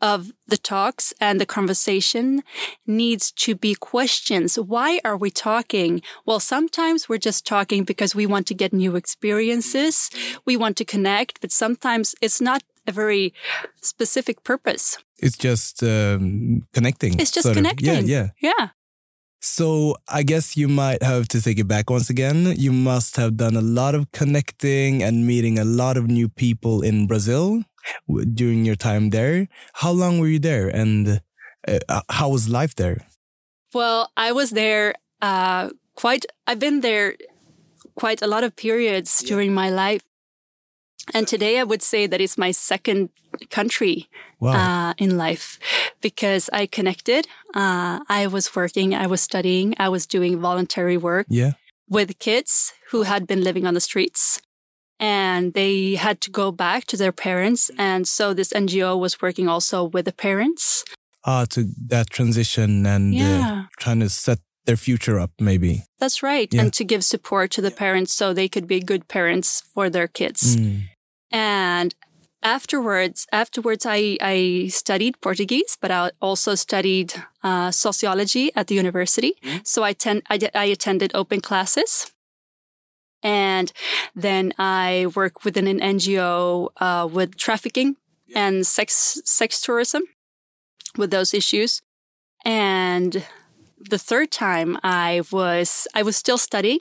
[0.01, 2.43] of the talks and the conversation
[2.85, 4.59] needs to be questions.
[4.59, 6.01] Why are we talking?
[6.25, 10.09] Well, sometimes we're just talking because we want to get new experiences.
[10.45, 13.33] We want to connect, but sometimes it's not a very
[13.81, 14.97] specific purpose.
[15.17, 17.19] It's just um, connecting.
[17.19, 17.63] It's just sort of.
[17.63, 18.07] connecting.
[18.07, 18.51] Yeah, yeah.
[18.59, 18.69] Yeah.
[19.45, 22.55] So I guess you might have to take it back once again.
[22.58, 26.81] You must have done a lot of connecting and meeting a lot of new people
[26.81, 27.62] in Brazil
[28.10, 29.47] during your time there.
[29.73, 31.21] How long were you there, and
[31.67, 33.05] uh, uh, how was life there?
[33.71, 37.15] Well, I was there uh, quite, I've been there
[37.93, 40.01] quite a lot of periods during my life.
[41.13, 43.10] And today I would say that it's my second
[43.50, 44.08] country
[44.39, 44.52] Wow.
[44.89, 45.60] uh, in life
[46.02, 47.28] because I connected.
[47.54, 51.54] Uh, I was working, I was studying, I was doing voluntary work yeah.
[51.89, 54.41] with kids who had been living on the streets
[55.00, 57.72] and they had to go back to their parents.
[57.78, 60.84] And so this NGO was working also with the parents.
[61.26, 63.63] Ah, to that transition and uh, Yeah.
[63.80, 65.84] trying to set their future up, maybe.
[66.00, 66.54] That's right.
[66.54, 66.62] Yeah.
[66.62, 70.08] And to give support to the parents so they could be good parents for their
[70.08, 70.56] kids.
[70.56, 70.84] Mm.
[71.31, 71.93] And
[72.43, 79.33] afterwards, afterwards, I, I studied Portuguese, but I also studied uh, sociology at the university.
[79.63, 82.11] So I, ten- I, attended open classes.
[83.23, 83.71] And
[84.15, 87.95] then I work within an NGO uh, with trafficking
[88.35, 90.03] and sex sex tourism
[90.97, 91.81] with those issues.
[92.43, 93.25] And
[93.79, 96.79] the third time I was I was still studying,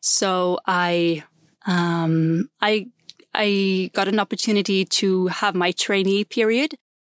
[0.00, 1.24] so I
[1.66, 2.88] um, I
[3.36, 6.74] I got an opportunity to have my trainee period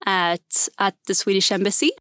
[0.06, 1.92] at at the Swedish embassy.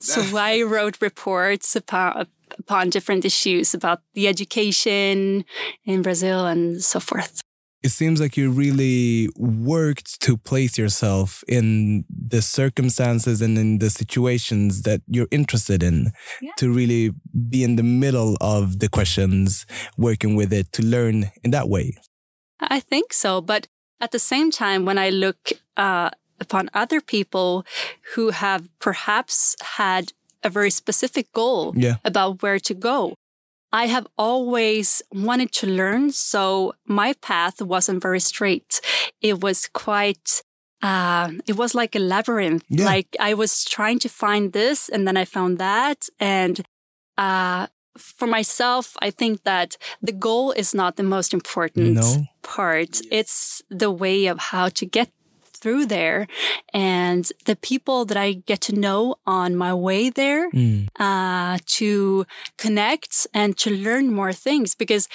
[0.00, 2.26] So I wrote reports upon
[2.58, 5.44] upon different issues about the education
[5.84, 7.40] in Brazil and so forth.
[7.82, 13.90] It seems like you really worked to place yourself in the circumstances and in the
[13.90, 16.52] situations that you're interested in Yeah.
[16.58, 17.10] to really
[17.50, 19.66] be in the middle of the questions,
[19.96, 21.96] working with it to learn in that way.
[22.70, 23.40] I think so.
[23.40, 23.66] But
[24.00, 27.64] at the same time, when I look uh, upon other people
[28.14, 31.96] who have perhaps had a very specific goal Yeah.
[32.04, 33.14] about where to go,
[33.72, 36.12] I have always wanted to learn.
[36.12, 38.80] So my path wasn't very straight.
[39.20, 40.42] It was quite,
[40.82, 42.64] uh, it was like a labyrinth.
[42.68, 42.84] Yeah.
[42.86, 46.08] Like I was trying to find this and then I found that.
[46.20, 46.60] And,
[47.16, 52.26] uh, for myself, I think that the goal is not the most important No.
[52.42, 53.00] part.
[53.10, 55.10] It's the way of how to get
[55.62, 56.26] through there
[56.74, 60.88] and the people that I get to know on my way there mm.
[60.98, 62.26] uh, to
[62.58, 65.08] connect and to learn more things because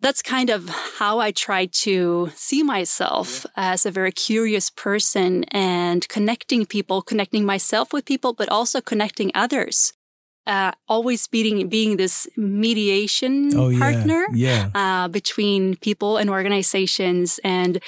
[0.00, 0.68] that's kind of
[0.98, 7.44] how I try to see myself as a very curious person and connecting people, connecting
[7.44, 9.92] myself with people, but also connecting others.
[10.46, 14.70] Uh, always being being this mediation oh, partner yeah.
[14.74, 15.04] Yeah.
[15.04, 17.78] Uh, between people and organizations, and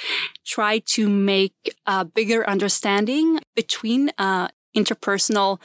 [0.44, 5.60] try to make a bigger understanding between uh, interpersonal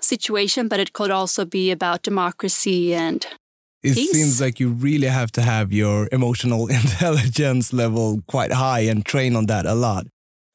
[0.00, 0.68] situation.
[0.68, 3.26] But it could also be about democracy and
[3.84, 4.12] it Peace.
[4.12, 9.36] seems like you really have to have your emotional intelligence level quite high and train
[9.36, 10.06] on that a lot.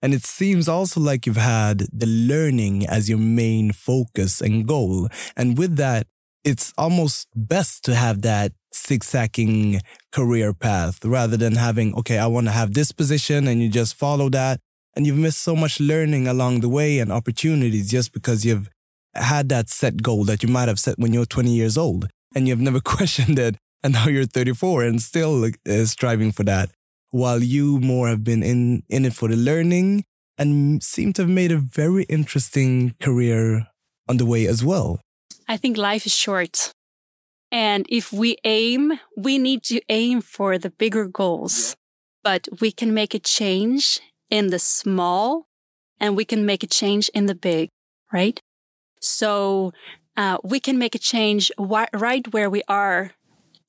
[0.02, 5.10] And it seems also like you've had the learning as your main focus and goal.
[5.36, 6.08] And with that,
[6.44, 9.82] it's almost best to have that zigzagging
[10.12, 13.96] career path rather than having, okay, I want to have this position and you just
[13.96, 14.60] follow that.
[14.96, 18.70] And you've missed so much learning along the way and opportunities just because you've
[19.16, 22.48] had that set goal that you might have set when you're 20 years old and
[22.48, 23.56] you've never questioned it.
[23.82, 26.70] And now you're 34 and still uh, striving for that,
[27.12, 30.04] while you more have been in, in it for the learning
[30.38, 33.68] and seem to have made a very interesting career
[34.08, 35.02] on the way as well.
[35.48, 36.72] I think life is short.
[37.52, 41.76] And if we aim, we need to aim for the bigger goals.
[42.24, 45.48] But we can make a change in the small
[46.00, 47.70] and we can make a change in the big,
[48.14, 48.40] right?
[49.02, 49.74] So
[50.16, 53.12] uh, we can make a change right where we are,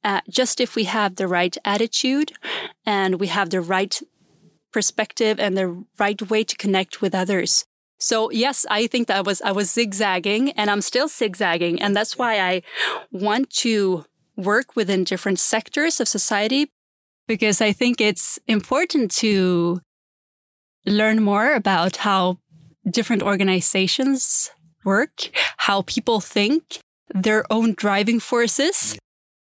[0.05, 2.33] uh, just if we have the right attitude
[2.87, 4.01] and we have the right
[4.73, 7.65] perspective and the right way to connect with others.
[7.99, 11.95] So yes, I think that I was I was zigzagging and I'm still zigzagging and
[11.95, 12.63] that's why I
[13.11, 14.05] want to
[14.37, 16.71] work within different sectors of society
[17.29, 19.81] because I think it's important to
[20.87, 22.39] learn more about how
[22.89, 24.51] different organizations
[24.85, 26.81] work, how people think,
[27.15, 28.97] their own driving forces.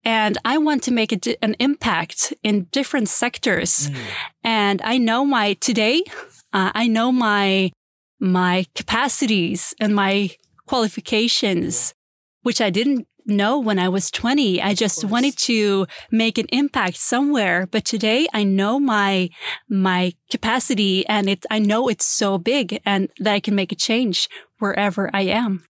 [0.03, 3.89] And I want to make a, an impact in different sectors.
[3.89, 3.95] Mm.
[4.43, 6.03] And I know my today,
[6.51, 7.71] uh, I know my,
[8.19, 10.31] my capacities and my
[10.67, 11.93] qualifications,
[12.41, 14.61] which I didn't know when I was 20.
[14.61, 17.67] I just wanted to make an impact somewhere.
[17.67, 19.29] But today I know my,
[19.69, 23.75] my capacity and it, I know it's so big and that I can make a
[23.75, 24.27] change
[24.59, 25.65] wherever I am.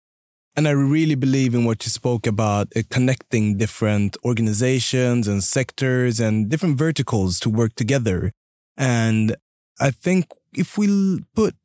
[0.55, 6.19] And I really believe in what you spoke about uh, connecting different organizations and sectors
[6.19, 8.31] and different verticals to work together.
[8.77, 9.35] And
[9.79, 11.55] I think if we put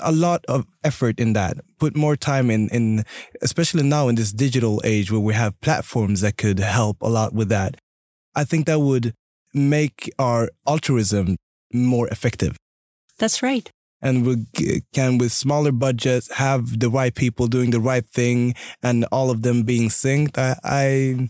[0.00, 3.04] a lot of effort in that, put more time in, in,
[3.42, 7.32] especially now in this digital age where we have platforms that could help a lot
[7.32, 7.76] with that.
[8.34, 9.14] I think that would
[9.54, 11.36] make our altruism
[11.72, 12.56] more effective.
[13.18, 13.70] That's right.
[14.02, 19.04] And we can, with smaller budgets, have the right people doing the right thing and
[19.10, 20.36] all of them being synced.
[20.38, 21.28] I, I,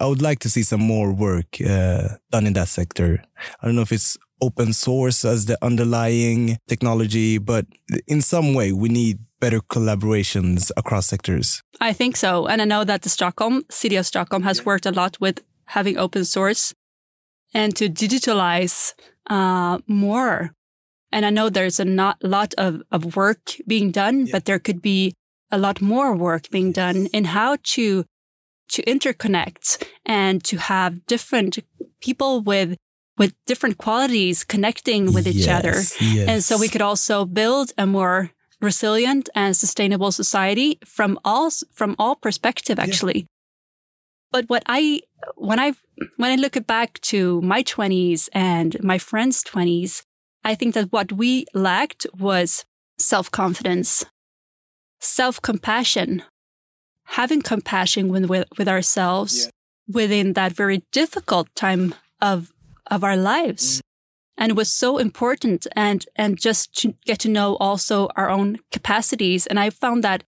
[0.00, 3.22] I would like to see some more work uh, done in that sector.
[3.60, 7.66] I don't know if it's open source as the underlying technology, but
[8.06, 11.62] in some way we need better collaborations across sectors.
[11.80, 12.46] I think so.
[12.46, 15.98] And I know that the Stockholm, city of Stockholm has worked a lot with having
[15.98, 16.74] open source
[17.52, 18.94] and to digitalize
[19.28, 20.52] uh, more.
[21.12, 24.32] And I know there's a not, lot of, of work being done, yeah.
[24.32, 25.14] but there could be
[25.50, 28.04] a lot more work being done in how to
[28.68, 31.58] to interconnect and to have different
[32.00, 32.76] people with
[33.18, 36.04] with different qualities connecting with each yes, other.
[36.04, 36.28] Yes.
[36.28, 41.94] And so we could also build a more resilient and sustainable society from all from
[41.98, 43.20] all perspective actually.
[43.20, 43.26] Yeah.
[44.32, 45.00] But what I
[45.36, 45.74] when I
[46.16, 50.02] when I look back to my 20s and my friends' 20s,
[50.46, 52.64] I think that what we lacked was
[52.98, 54.06] self-confidence,
[55.00, 56.22] self-compassion,
[57.18, 59.50] having compassion with, with, with ourselves yeah.
[59.92, 62.52] within that very difficult time of
[62.90, 63.78] of our lives.
[63.78, 63.80] Mm.
[64.38, 68.58] And it was so important and, and just to get to know also our own
[68.70, 69.46] capacities.
[69.46, 70.22] And I found that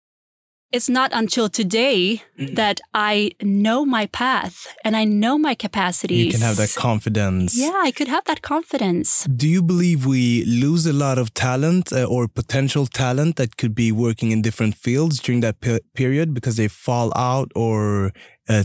[0.71, 2.55] it's not until today mm.
[2.55, 6.27] that I know my path and I know my capacities.
[6.27, 7.57] You can have that confidence.
[7.57, 9.25] Yeah, I could have that confidence.
[9.25, 13.75] Do you believe we lose a lot of talent uh, or potential talent that could
[13.75, 18.13] be working in different fields during that pe period because they fall out or
[18.49, 18.65] uh,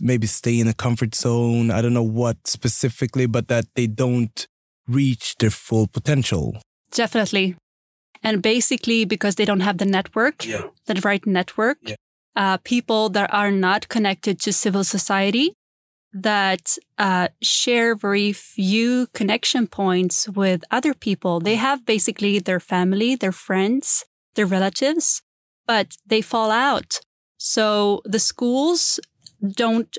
[0.00, 1.70] maybe stay in a comfort zone.
[1.70, 4.46] I don't know what specifically, but that they don't
[4.88, 6.56] reach their full potential.
[6.92, 7.56] Definitely.
[8.24, 10.62] And basically, because they don't have the network, yeah.
[10.86, 11.96] the right network, yeah.
[12.34, 15.54] uh, people that are not connected to civil society,
[16.14, 21.38] that uh, share very few connection points with other people.
[21.38, 24.04] They have basically their family, their friends,
[24.36, 25.20] their relatives,
[25.66, 27.00] but they fall out.
[27.36, 29.00] So the schools
[29.46, 29.96] don't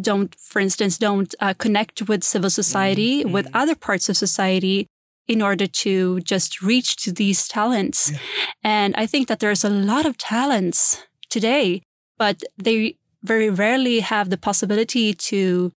[0.00, 3.32] don't, for instance, don't uh, connect with civil society, mm-hmm.
[3.32, 4.88] with other parts of society
[5.26, 8.10] in order to just reach to these talents.
[8.12, 8.18] Yeah.
[8.62, 11.82] And I think that there's a lot of talents today,
[12.18, 15.72] but they very rarely have the possibility to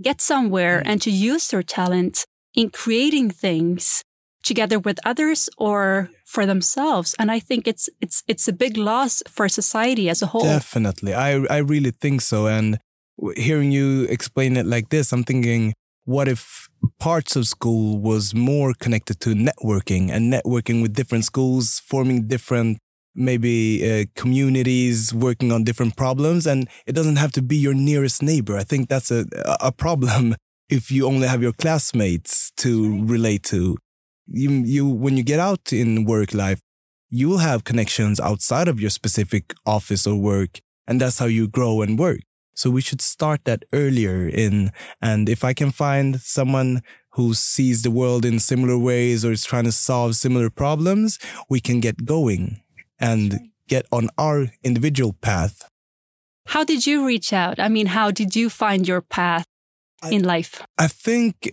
[0.00, 0.90] get somewhere mm-hmm.
[0.90, 2.24] and to use their talent
[2.54, 4.02] in creating things
[4.42, 9.20] together with others or for themselves and i think it's it's it's a big loss
[9.28, 12.78] for society as a whole definitely i i really think so and
[13.36, 15.74] hearing you explain it like this, I'm thinking,
[16.06, 21.80] what if parts of school was more connected to networking and networking with different schools,
[21.80, 22.78] forming different
[23.14, 26.46] maybe uh, communities working on different problems?
[26.46, 28.56] And it doesn't have to be your nearest neighbor.
[28.56, 29.26] I think that's a
[29.60, 30.36] a problem
[30.70, 33.76] if you only have your classmates to relate to.
[34.26, 36.60] You you when you get out in work life
[37.08, 41.46] you will have connections outside of your specific office or work and that's how you
[41.46, 42.20] grow and work
[42.56, 47.82] so we should start that earlier in, and if I can find someone who sees
[47.82, 51.18] the world in similar ways or is trying to solve similar problems,
[51.50, 52.62] we can get going
[52.98, 55.68] and get on our individual path.
[56.48, 57.60] How did you reach out?
[57.60, 59.46] I mean, how did you find your path
[60.02, 60.62] I, in life?
[60.78, 61.52] I think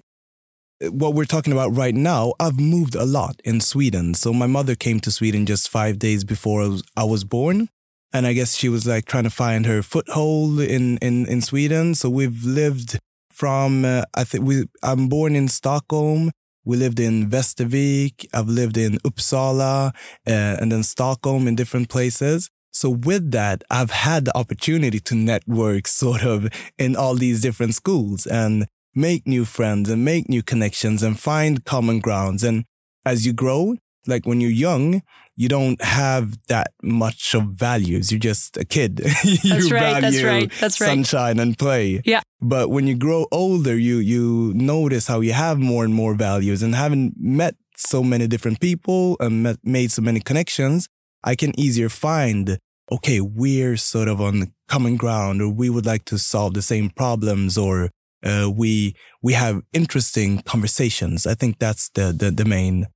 [0.90, 4.14] what we're talking about right now, I've moved a lot in Sweden.
[4.14, 7.70] So my mother came to Sweden just five days before I was born
[8.14, 11.96] and I guess she was like trying to find her foothold in in in Sweden.
[11.96, 13.00] So we've lived
[13.32, 16.32] from uh, I think we I'm born in Stockholm.
[16.64, 18.26] We lived in Västervik.
[18.34, 19.90] I've lived in Uppsala
[20.28, 22.50] uh, and then Stockholm in different places.
[22.72, 26.48] So with that, I've had the opportunity to network sort of
[26.78, 31.66] in all these different schools and make new friends and make new connections and find
[31.66, 32.44] common grounds.
[32.44, 32.64] And
[33.06, 33.76] as you grow,
[34.08, 35.02] like when you're young,
[35.36, 38.12] you don't have that much of values.
[38.12, 39.00] You're just a kid.
[39.24, 40.02] you that's right.
[40.02, 40.52] That's right.
[40.60, 40.88] That's right.
[40.88, 42.02] Sunshine and play.
[42.06, 42.22] Yeah.
[42.42, 46.62] But when you grow older, you you notice how you have more and more values.
[46.62, 50.88] And having met so many different people and met, made so many connections,
[51.24, 52.58] I can easier find.
[52.92, 56.62] Okay, we're sort of on the common ground, or we would like to solve the
[56.62, 57.90] same problems, or
[58.24, 61.26] uh, we we have interesting conversations.
[61.26, 62.88] I think that's the the, the main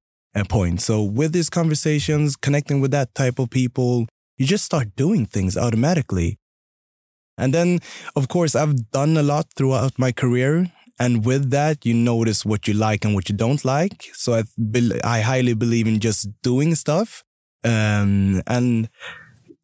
[0.44, 0.82] point.
[0.82, 4.08] So with these conversations, connecting with that type of people,
[4.38, 6.38] you just start doing things automatically.
[7.38, 7.80] And then,
[8.16, 10.72] of course, I've done a lot throughout my career.
[11.00, 14.10] And with that, you notice what you like and what you don't like.
[14.14, 17.24] So I, be- I highly believe in just doing stuff.
[17.64, 18.90] Um, and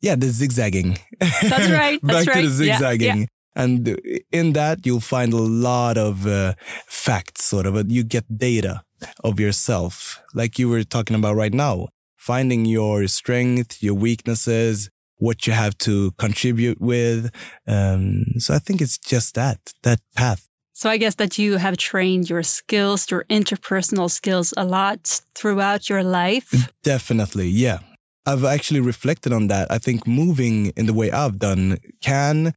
[0.02, 1.00] yeah, the zigzagging.
[1.20, 2.00] That's right.
[2.04, 2.42] That's Back right.
[2.44, 3.08] to the zigzagging.
[3.08, 3.26] Yeah, yeah.
[3.56, 4.02] And
[4.32, 6.54] in that, you'll find a lot of uh,
[6.88, 7.92] facts, sort of.
[7.92, 8.84] You get data
[9.24, 15.48] of yourself, like you were talking about right now, finding your strength, your weaknesses, what
[15.48, 17.32] you have to contribute with.
[17.68, 20.48] Um, so I think it's just that, that path.
[20.74, 25.88] So I guess that you have trained your skills, your interpersonal skills a lot throughout
[25.88, 26.72] your life.
[26.84, 27.48] Definitely.
[27.48, 27.80] Yeah.
[28.26, 29.70] I've actually reflected on that.
[29.72, 32.54] I think moving in the way I've done can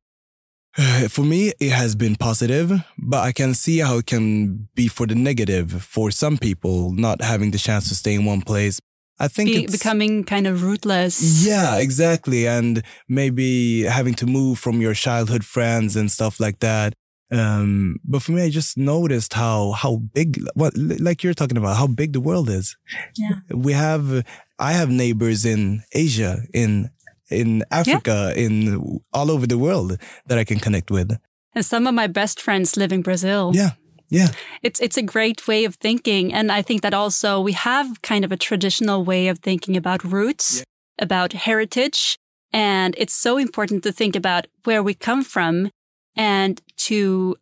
[1.09, 5.07] For me, it has been positive, but I can see how it can be for
[5.07, 8.79] the negative for some people not having the chance to stay in one place.
[9.19, 11.47] I think be, it's becoming kind of rootless.
[11.47, 12.47] Yeah, exactly.
[12.47, 16.93] And maybe having to move from your childhood friends and stuff like that.
[17.33, 21.77] Um, but for me, I just noticed how, how big, what, like you're talking about,
[21.77, 22.77] how big the world is.
[23.17, 23.41] Yeah.
[23.51, 24.25] We have,
[24.59, 26.91] I have neighbors in Asia, in
[27.31, 28.45] in Africa, yeah.
[28.45, 31.19] in all over the world that I can connect with.
[31.55, 33.53] And some of my best friends live in Brazil.
[33.55, 33.71] Yeah.
[34.09, 34.29] Yeah.
[34.63, 36.33] It's it's a great way of thinking.
[36.33, 40.05] And I think that also we have kind of a traditional way of thinking about
[40.05, 40.65] roots, yeah.
[41.05, 42.17] about heritage.
[42.53, 45.71] And it's so important to think about where we come from
[46.15, 47.37] and to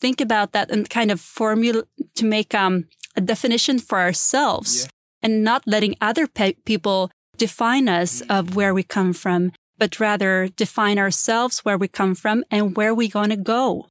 [0.00, 1.84] think about that and kind of formula
[2.14, 2.84] to make um,
[3.16, 4.88] a definition for ourselves yeah.
[5.22, 10.48] and not letting other pe- people define us of where we come from, but rather
[10.48, 13.86] define ourselves where we come from and where we're going to go.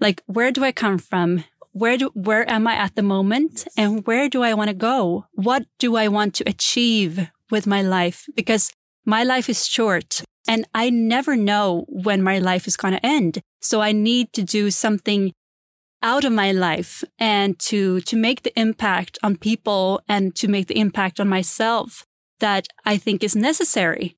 [0.00, 1.44] Like, where do I come from?
[1.72, 3.66] Where do, where am I at the moment?
[3.76, 5.26] And where do I want to go?
[5.32, 8.26] What do I want to achieve with my life?
[8.34, 8.72] Because
[9.04, 13.40] my life is short and I never know when my life is going to end.
[13.60, 15.32] So I need to do something
[16.02, 20.66] out of my life and to, to make the impact on people and to make
[20.66, 22.04] the impact on myself
[22.40, 24.16] that I think is necessary.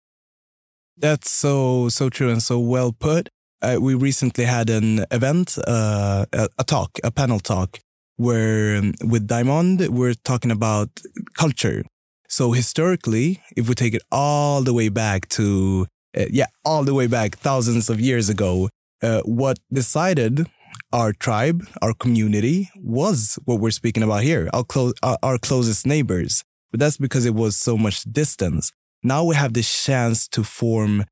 [0.96, 3.28] That's so, so true and so well put.
[3.62, 7.80] uh, we recently had an event, uh, a, talk, a panel talk,
[8.16, 10.88] where um, with Diamond, we're talking about
[11.34, 11.84] culture.
[12.28, 16.94] So historically, if we take it all the way back to, uh, yeah, all the
[16.94, 18.68] way back thousands of years ago,
[19.02, 20.46] uh, what decided
[20.92, 26.44] our tribe, our community was what we're speaking about here, our, our closest neighbors.
[26.70, 28.72] But that's because it was so much distance.
[29.02, 31.04] Now we have the chance to form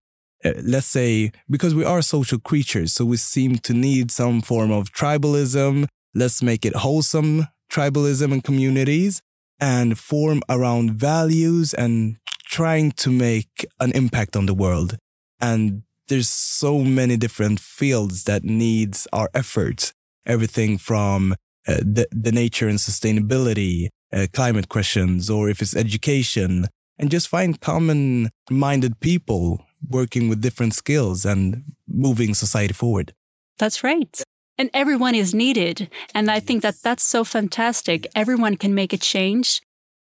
[0.45, 4.71] uh, let's say, because we are social creatures, so we seem to need some form
[4.71, 5.87] of tribalism.
[6.15, 9.23] Let's make it wholesome tribalism and communities
[9.59, 14.97] and form around values and trying to make an impact on the world.
[15.41, 19.93] And there's so many different fields that needs our efforts.
[20.25, 21.33] Everything from
[21.67, 26.67] uh, the, the nature and sustainability, uh, climate questions, or if it's education,
[26.99, 33.13] and just find common minded people working with different skills and moving society forward.
[33.59, 34.23] That's right.
[34.59, 35.91] And everyone is needed.
[36.15, 38.07] And I think that that's so fantastic.
[38.15, 39.61] Everyone can make a change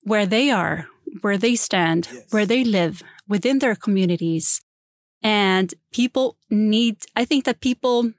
[0.03, 0.87] where they are,
[1.21, 2.25] where they stand, yes.
[2.31, 4.61] where they live within their communities.
[5.23, 8.13] And people need, I think that people,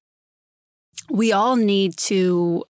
[1.09, 2.65] we all need to,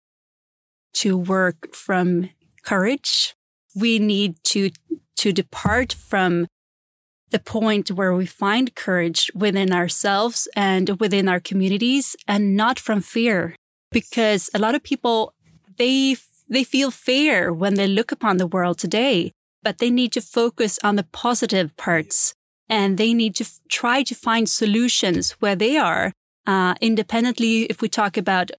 [0.94, 2.30] to work from
[2.68, 3.34] courage.
[3.76, 4.72] We need to,
[5.22, 6.48] to depart from
[7.30, 13.00] the point where we find courage within ourselves and within our communities and not from
[13.02, 13.56] fear.
[13.92, 15.34] Because a lot of people,
[15.78, 16.18] they,
[16.50, 19.32] they feel fear when they look upon the world today,
[19.64, 22.34] but they need to focus on the positive parts
[22.70, 26.12] and they need to f- try to find solutions where they are.
[26.46, 28.52] Uh, independently, if we talk about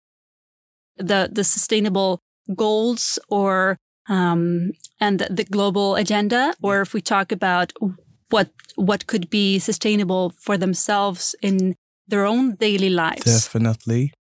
[0.97, 2.21] the, the sustainable
[2.55, 3.77] goals or
[4.09, 7.73] um, and the global agenda, or if we talk about
[8.31, 11.75] what what could be sustainable for themselves in
[12.07, 13.25] their own daily lives.
[13.25, 14.13] Definitely.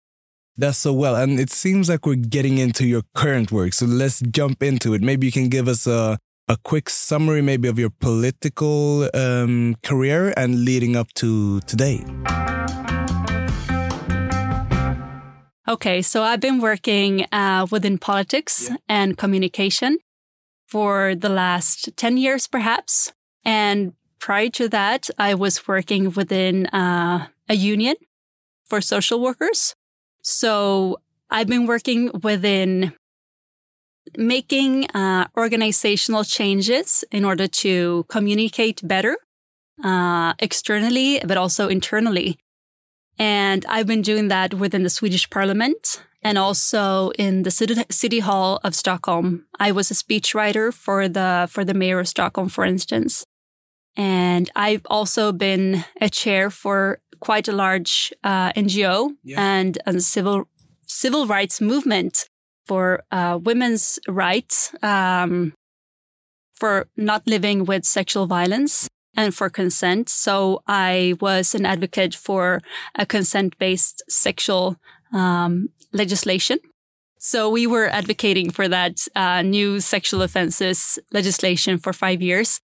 [0.57, 1.15] That's so well.
[1.15, 3.73] And it seems like we're getting into your current work.
[3.73, 5.01] So let's jump into it.
[5.01, 6.17] Maybe you can give us a,
[6.47, 12.03] a quick summary, maybe, of your political um, career and leading up to today.
[15.69, 18.77] Okay, so I've been working uh, within politics yeah.
[18.87, 19.97] and communication
[20.65, 23.11] for the last 10 years, perhaps.
[23.43, 27.95] And prior to that, I was working within uh, a union
[28.65, 29.75] for social workers.
[30.21, 32.93] So I've been working within
[34.17, 39.17] making uh, organizational changes in order to communicate better
[39.83, 42.37] uh, externally, but also internally.
[43.17, 48.19] And I've been doing that within the Swedish parliament and also in the city, city
[48.19, 49.45] hall of Stockholm.
[49.59, 53.25] I was a speechwriter for the, for the mayor of Stockholm, for instance.
[53.95, 59.41] And I've also been a chair for quite a large uh, NGO yeah.
[59.41, 60.47] and a civil
[60.85, 62.29] civil rights movement
[62.65, 65.53] for uh, women's rights, um,
[66.53, 68.87] for not living with sexual violence
[69.17, 70.07] and for consent.
[70.07, 72.61] So I was an advocate for
[72.95, 74.77] a consent based sexual
[75.11, 76.59] um, legislation.
[77.17, 82.61] So we were advocating for that uh, new sexual offenses legislation for five years.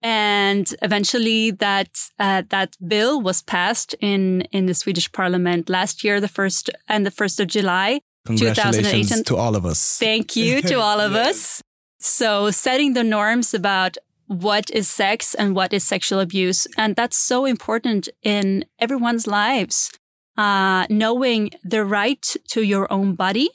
[0.00, 1.90] And eventually that,
[2.20, 7.04] uh, that bill was passed in, in the Swedish parliament last year, the first and
[7.04, 8.00] the first of July.
[8.24, 9.98] Congratulations to all of us.
[9.98, 11.60] Thank you to all of us.
[11.98, 13.96] So setting the norms about
[14.28, 16.66] what is sex and what is sexual abuse.
[16.76, 19.90] And that's so important in everyone's lives.
[20.36, 23.50] Uh, knowing the right to your own body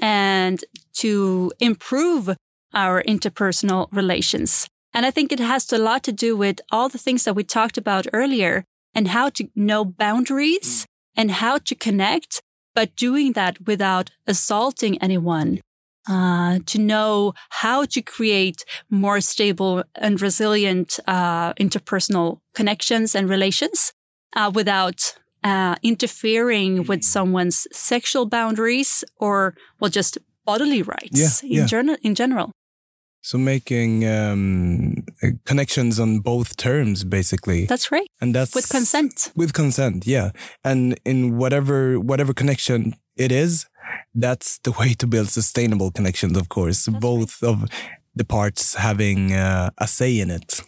[0.00, 2.36] and to improve
[2.72, 4.66] our interpersonal relations.
[4.92, 7.44] And I think it has a lot to do with all the things that we
[7.44, 8.64] talked about earlier
[8.94, 10.86] and how to know boundaries mm.
[11.16, 12.40] and how to connect,
[12.74, 15.60] but doing that without assaulting anyone.
[16.06, 23.92] Uh, to know how to create more stable and resilient uh, interpersonal connections and relations
[24.36, 27.04] uh, without uh, interfering with mm.
[27.04, 31.66] someone's sexual boundaries or well just bodily rights yeah, in, yeah.
[31.66, 32.52] Gen- in general
[33.24, 35.02] so making um,
[35.46, 37.64] connections on both terms, basically.
[37.64, 38.06] That's right.
[38.20, 39.32] And that's with consent.
[39.34, 40.32] With consent, yeah.
[40.62, 43.64] And in whatever whatever connection it is,
[44.14, 46.36] that's the way to build sustainable connections.
[46.36, 47.50] Of course, that's both right.
[47.50, 47.64] of
[48.14, 50.60] the parts having uh, a say in it.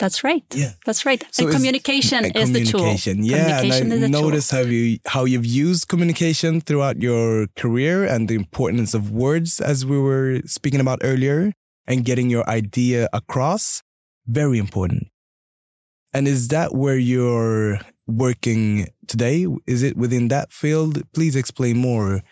[0.00, 0.44] That's right.
[0.54, 1.22] Yeah, that's right.
[1.30, 3.26] So and communication is communication, the tool.
[3.26, 8.26] Yeah, communication and I noticed how you how you've used communication throughout your career and
[8.26, 11.52] the importance of words, as we were speaking about earlier
[11.86, 13.82] and getting your idea across,
[14.26, 15.08] very important.
[16.14, 17.80] And is that where your
[18.10, 19.46] working today?
[19.66, 21.02] Is it within that field?
[21.12, 22.22] Please explain more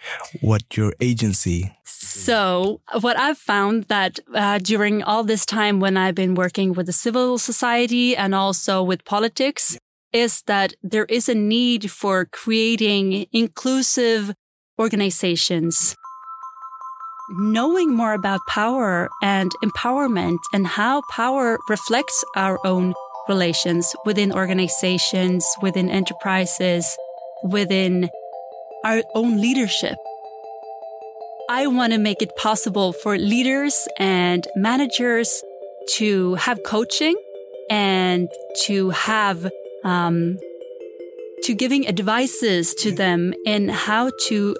[0.40, 1.72] what your agency.
[1.84, 6.86] So, what I've found that uh, during all this time when I've been working with
[6.86, 9.78] the civil society and also with politics,
[10.12, 14.34] is that there is a need for creating inclusive
[14.78, 15.94] organizations.
[17.30, 22.94] Knowing more about power and empowerment and how power reflects our own
[23.28, 26.96] relations within organizations, within enterprises,
[27.42, 28.10] within
[28.84, 29.96] our own leadership.
[31.50, 35.42] I want to make it possible for leaders and managers
[35.94, 37.16] to have coaching
[37.70, 38.28] and
[38.64, 39.50] to have
[39.84, 40.38] um,
[41.44, 44.56] to giving advices to them in how to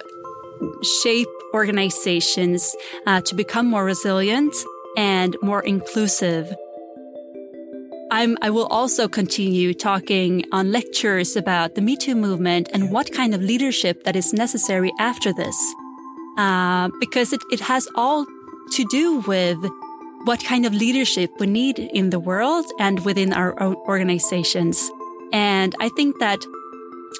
[1.03, 4.55] shape organizations uh, to become more resilient
[4.97, 6.51] and more inclusive
[8.11, 13.11] I'm, I will also continue talking on lectures about the Me Too movement and what
[13.13, 15.55] kind of leadership that is necessary after this.
[16.37, 18.25] Uh, because it, it has all
[18.71, 19.57] to do with
[20.23, 24.89] what kind of leadership we need in the world and within our own organizations.
[25.31, 26.39] And I think that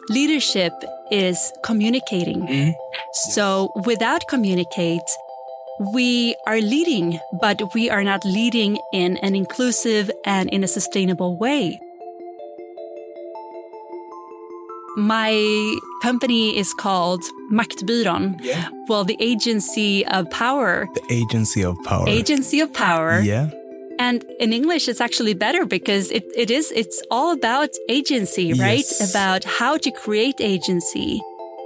[0.10, 0.74] leadership
[1.12, 2.42] is communicating.
[2.42, 2.72] Mm-hmm.
[3.32, 5.10] So without communicate,
[5.80, 11.38] we are leading, but we are not leading in an inclusive and in a sustainable
[11.38, 11.80] way.
[14.98, 18.40] My company is called Maktbyrån.
[18.42, 18.68] Yeah.
[18.90, 20.88] Well, the agency of power.
[20.94, 22.10] The agency of power.
[22.10, 23.22] Agency of power.
[23.22, 23.50] Yeah.
[23.98, 28.80] And in English, it's actually better because it, it is, it's all about agency, right?
[28.80, 29.10] Yes.
[29.10, 31.22] About how to create agency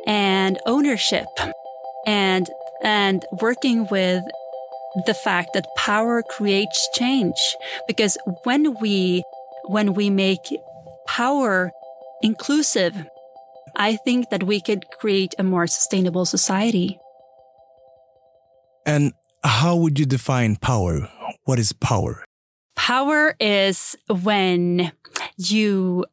[0.06, 1.28] and ownership.
[2.06, 2.50] And
[2.84, 4.24] and working with
[5.06, 7.56] the fact that power creates change.
[7.88, 9.24] Because when we,
[9.66, 10.58] when we make
[11.08, 11.72] power
[12.22, 12.94] inclusive,
[13.76, 17.00] I think that we could create a more sustainable society.
[18.86, 19.14] And
[19.44, 21.10] how would you define power?
[21.46, 22.24] What is power?
[22.76, 24.92] Power is when
[25.38, 26.06] you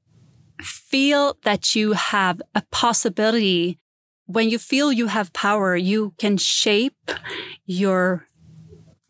[0.62, 3.78] feel that you have a possibility
[4.32, 7.10] when you feel you have power, you can shape
[7.66, 8.26] your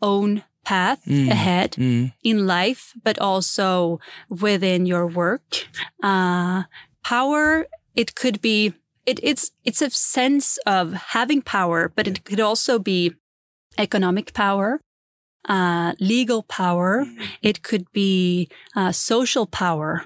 [0.01, 1.29] own path mm.
[1.29, 2.11] ahead mm.
[2.23, 3.99] in life, but also
[4.29, 5.67] within your work.
[6.01, 6.63] Uh,
[7.03, 8.73] power, it could be,
[9.05, 13.13] it, it's, it's a sense of having power, but it could also be
[13.77, 14.79] economic power,
[15.47, 17.05] uh, legal power.
[17.05, 17.27] Mm.
[17.41, 20.05] It could be uh, social power.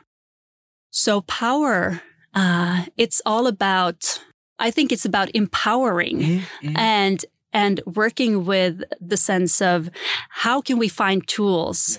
[0.91, 2.01] So power,
[2.33, 4.19] uh, it's all about
[4.59, 6.77] I think it's about empowering mm-hmm, mm-hmm.
[6.77, 9.89] and and working with the sense of
[10.29, 11.97] how can we find tools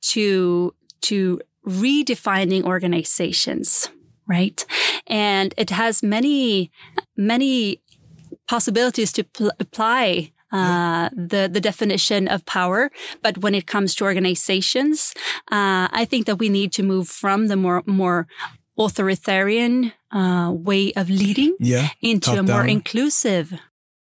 [0.00, 3.88] to to redefining organizations,
[4.26, 4.64] right?
[5.06, 6.70] And it has many
[7.16, 7.80] many
[8.48, 12.90] possibilities to pl- apply uh, the the definition of power.
[13.22, 15.12] But when it comes to organizations,
[15.50, 18.26] uh, I think that we need to move from the more more
[18.78, 22.68] authoritarian uh, way of leading yeah, into a more down.
[22.68, 23.54] inclusive.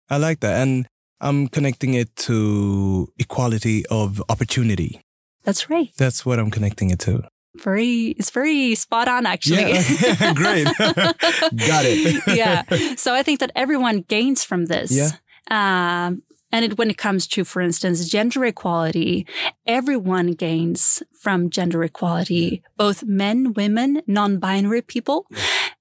[0.08, 0.60] I like that.
[0.62, 0.86] And
[1.20, 5.00] I'm connecting it to equality of opportunity.
[5.44, 5.90] That's right.
[5.96, 7.22] That's what I'm connecting it to.
[7.56, 9.72] Very, it's very spot on, actually.
[9.72, 10.64] Yeah, great.
[10.78, 12.22] Got it.
[12.36, 12.62] yeah.
[12.96, 14.90] So I think that everyone gains from this.
[14.90, 15.10] Yeah.
[15.50, 19.26] Um, and it, when it comes to, for instance, gender equality,
[19.66, 25.26] everyone gains from gender equality, both men, women, non-binary people.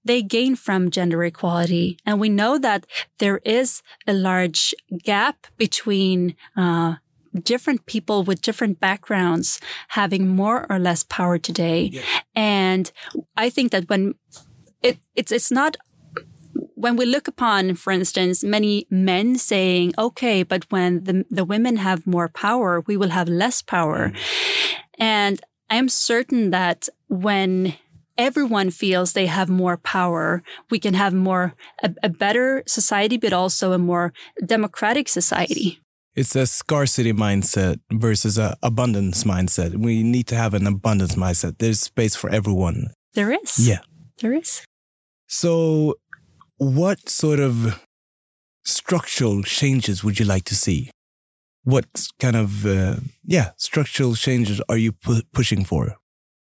[0.04, 1.98] They gain from gender equality.
[2.06, 2.88] And we know that
[3.20, 6.96] there is a large gap between, uh,
[7.44, 11.90] different people with different backgrounds having more or less power today.
[11.94, 12.02] Yeah.
[12.36, 12.92] And
[13.38, 14.16] I think that when
[14.82, 15.78] it, it's, it's not
[16.76, 21.78] when we look upon, for instance, many men saying, okay, but when the, the women
[21.78, 24.10] have more power, we will have less power.
[24.10, 24.18] Mm.
[24.98, 27.76] And I'm certain that when
[28.18, 33.34] everyone feels they have more power, we can have more, a, a better society, but
[33.34, 34.14] also a more
[34.46, 35.80] democratic society.
[36.14, 39.78] It's a scarcity mindset versus an abundance mindset.
[39.78, 41.60] We need to have an abundance mindset.
[41.60, 42.88] There's space for everyone.
[43.14, 43.66] There is.
[43.66, 43.80] Yeah.
[44.20, 44.66] There is.
[45.28, 45.96] So
[46.62, 47.84] what sort of
[48.64, 50.92] structural changes would you like to see?
[51.64, 55.96] What kind of, uh, yeah, structural changes are you pu pushing for?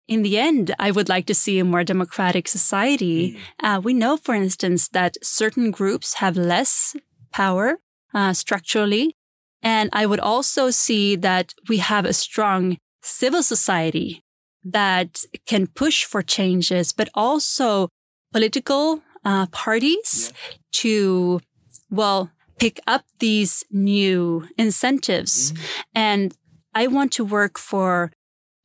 [0.06, 3.32] In the end, I would like to see a more democratic society.
[3.32, 3.38] Mm.
[3.64, 6.98] Uh, we know, for instance, that certain groups have less
[7.32, 7.80] power
[8.14, 9.16] uh, structurally.
[9.62, 14.22] And I would also see that we have a strong civil society
[14.66, 17.88] that can push for changes, but also
[18.34, 20.58] political uh, parties yeah.
[20.72, 21.42] to,
[21.90, 25.52] well, pick up these new incentives.
[25.52, 25.64] Mm-hmm.
[25.96, 26.38] And
[26.74, 28.12] I want to work for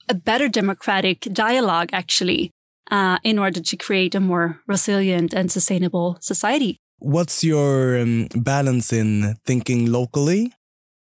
[0.08, 2.50] a better democratic dialogue, actually,
[2.90, 6.78] uh, in order to create a more resilient and sustainable society.
[7.00, 10.52] What's your um, balance in thinking locally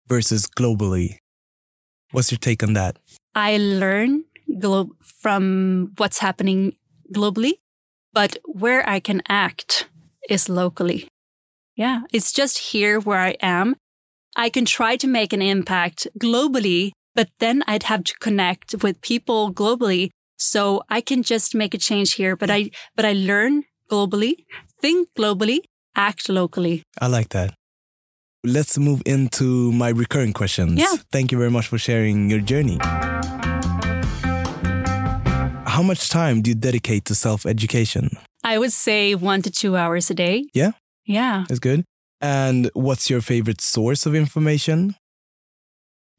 [0.07, 1.17] versus globally?
[2.11, 2.97] What's your take on that?
[3.35, 4.23] I learn
[4.59, 6.75] glo- from what's happening
[7.13, 7.53] globally,
[8.13, 9.87] but where I can act
[10.29, 11.07] is locally.
[11.75, 13.75] Yeah, it's just here where I am.
[14.35, 19.01] I can try to make an impact globally, but then I'd have to connect with
[19.01, 20.09] people globally.
[20.37, 24.45] So I can just make a change here, but I, but I learn globally,
[24.81, 25.59] think globally,
[25.95, 26.83] act locally.
[26.99, 27.53] I like that.
[28.43, 30.79] Let's move into my recurring questions.
[30.79, 30.95] Yeah.
[31.11, 32.77] Thank you very much for sharing your journey.
[35.73, 38.11] How much time do you dedicate to self education?
[38.43, 40.45] I would say one to two hours a day.
[40.53, 40.73] Yeah.
[41.03, 41.45] Yeah.
[41.49, 41.83] That's good.
[42.21, 44.95] And what's your favorite source of information?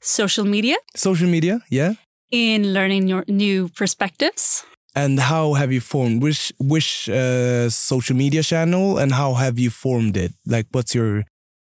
[0.01, 0.75] Social media.
[0.97, 1.93] Social media, yeah.
[2.33, 4.65] In learning your new perspectives.
[4.97, 9.71] And how have you formed which which uh, social media channel and how have you
[9.71, 10.33] formed it?
[10.45, 11.23] Like, what's your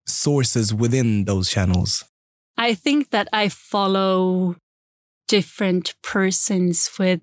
[0.07, 2.05] sources within those channels?
[2.59, 4.57] I think that I follow
[5.29, 7.21] different persons with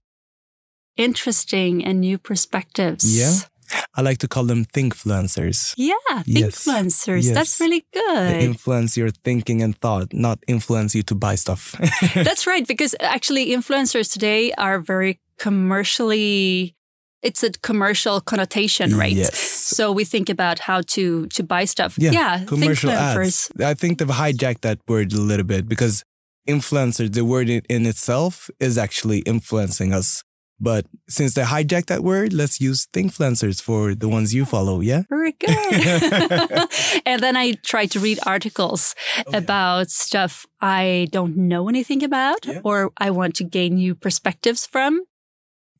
[0.97, 3.17] interesting and new perspectives.
[3.17, 3.47] Yeah.
[3.95, 5.73] I like to call them thinkfluencers.
[5.75, 7.23] Yeah, thinkfluencers.
[7.25, 7.33] Yes.
[7.33, 8.29] That's really good.
[8.29, 11.75] They influence your thinking and thought, not influence you to buy stuff.
[12.15, 16.75] That's right, because actually influencers today are very commercially
[17.23, 19.11] it's a commercial connotation, right?
[19.11, 19.37] Yes.
[19.37, 21.97] So we think about how to to buy stuff.
[21.97, 23.51] Yeah, yeah commercial ads.
[23.59, 26.03] I think they've hijacked that word a little bit because
[26.47, 30.23] influencer, the word in itself, is actually influencing us
[30.59, 34.81] but since they hijacked that word, let's use thinkfluencers for the ones you follow.
[34.81, 35.03] Yeah.
[35.09, 35.49] Very good.
[37.05, 38.95] and then I try to read articles
[39.27, 39.85] oh, about yeah.
[39.89, 42.61] stuff I don't know anything about yeah.
[42.63, 45.03] or I want to gain new perspectives from.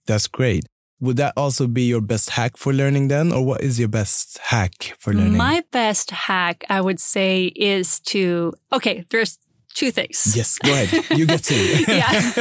[0.05, 0.65] That's great.
[0.99, 3.31] Would that also be your best hack for learning then?
[3.31, 5.37] Or what is your best hack for learning?
[5.37, 9.37] My best hack, I would say, is to, okay, there's
[9.77, 10.33] two things.
[10.35, 11.17] Yes, go ahead.
[11.17, 11.55] You get to.
[11.87, 12.33] yeah.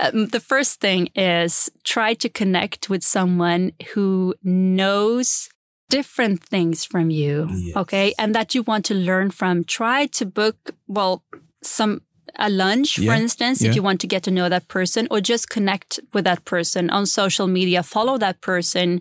[0.00, 5.48] um, the first thing is try to connect with someone who knows
[5.88, 7.48] different things from you.
[7.50, 7.76] Yes.
[7.76, 8.14] Okay.
[8.18, 9.64] And that you want to learn from.
[9.64, 11.24] Try to book, well,
[11.62, 12.02] some
[12.38, 13.10] a lunch, yeah.
[13.10, 13.70] for instance, yeah.
[13.70, 16.90] if you want to get to know that person or just connect with that person
[16.90, 19.00] on social media, follow that person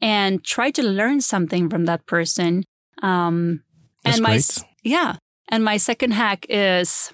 [0.00, 2.64] and try to learn something from that person.
[3.02, 3.64] Um,
[4.04, 4.64] That's and my, great.
[4.82, 5.16] yeah.
[5.50, 7.12] And my second hack is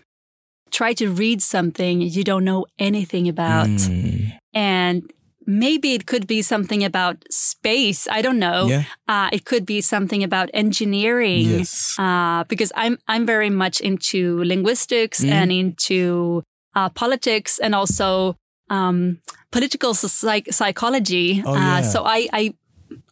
[0.71, 3.69] try to read something you don't know anything about.
[3.69, 4.33] Mm.
[4.53, 5.11] And
[5.47, 8.07] maybe it could be something about space.
[8.11, 8.67] I don't know.
[8.67, 8.85] Yeah.
[9.09, 11.47] Uh, it could be something about engineering.
[11.47, 11.97] Yes.
[11.99, 15.31] Uh, because I'm I'm very much into linguistics mm.
[15.31, 16.43] and into
[16.75, 18.37] uh, politics and also
[18.69, 19.21] um,
[19.53, 21.43] political psych- psychology.
[21.47, 21.81] Oh, uh, yeah.
[21.83, 22.55] so I, I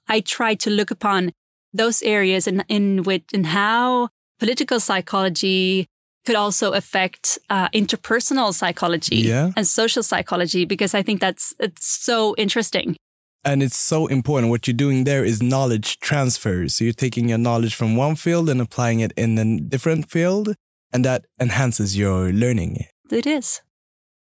[0.09, 1.33] I try to look upon
[1.72, 4.09] those areas in in which and how
[4.39, 5.87] political psychology
[6.24, 9.51] could also affect uh, interpersonal psychology yeah.
[9.57, 12.97] and social psychology because I think that's it's so interesting.
[13.45, 14.51] And it's so important.
[14.51, 16.66] What you're doing there is knowledge transfer.
[16.68, 20.55] So you're taking your knowledge from one field and applying it in a different field,
[20.95, 22.87] and that enhances your learning.
[23.11, 23.61] It is.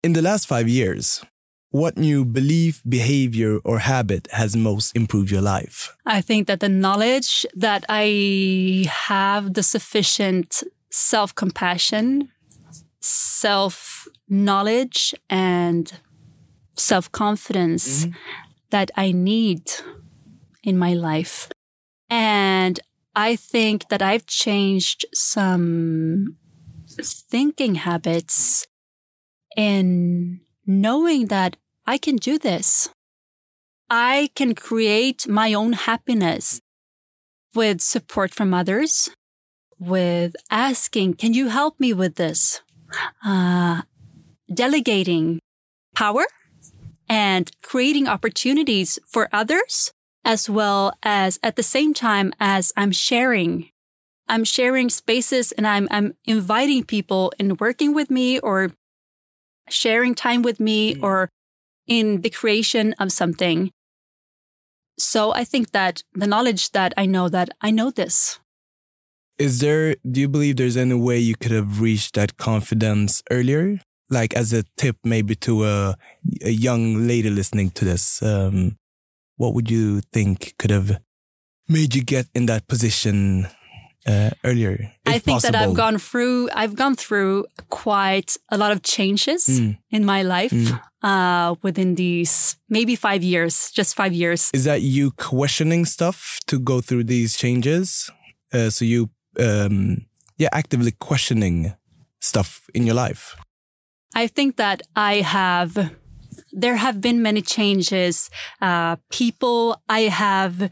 [0.03, 1.23] In the last five years,
[1.73, 5.97] what new belief, behavior, or habit has most improved your life?
[6.07, 12.29] I think that the knowledge that I have the sufficient self compassion,
[13.01, 15.93] self knowledge, and
[16.77, 18.17] self confidence mm-hmm.
[18.71, 19.73] that I need
[20.63, 21.49] in my life.
[22.11, 22.79] And
[23.17, 26.37] I think that I've changed some
[27.01, 28.67] thinking habits
[29.57, 31.57] in knowing that
[31.87, 32.89] I can do this.
[33.91, 36.61] I can create my own happiness
[37.55, 39.11] with support from others,
[39.79, 42.63] with asking, can you help me with this?
[43.25, 43.83] Uh,
[44.53, 45.41] delegating
[45.95, 46.25] power
[47.09, 49.93] and creating opportunities for others,
[50.25, 53.69] as well as at the same time as I'm sharing.
[54.29, 58.73] I'm sharing spaces and I'm, I'm inviting people in working with me or
[59.69, 61.03] sharing time with me mm.
[61.03, 61.29] or
[61.87, 63.71] in the creation of something.
[64.99, 68.39] So I think that the knowledge that I know that I know this.
[69.39, 73.81] Is there, do you believe there's any way you could have reached that confidence earlier?
[74.11, 75.97] Like as a tip, maybe to a,
[76.43, 78.77] a young lady listening to this, um,
[79.37, 81.01] what would you think could have
[81.67, 83.49] made you get in that position
[84.07, 84.93] uh, earlier?
[85.07, 85.53] I think possible?
[85.53, 89.79] that I've gone through I've gone through quite a lot of changes mm.
[89.91, 90.81] in my life mm.
[91.03, 94.51] uh, within these maybe five years, just five years.
[94.53, 98.11] Is that you questioning stuff to go through these changes?
[98.53, 100.07] Uh, so you um,
[100.39, 101.75] yeah actively questioning
[102.21, 103.37] stuff in your life.
[104.15, 105.93] I think that I have
[106.53, 108.31] there have been many changes.
[108.61, 110.71] Uh, people I have,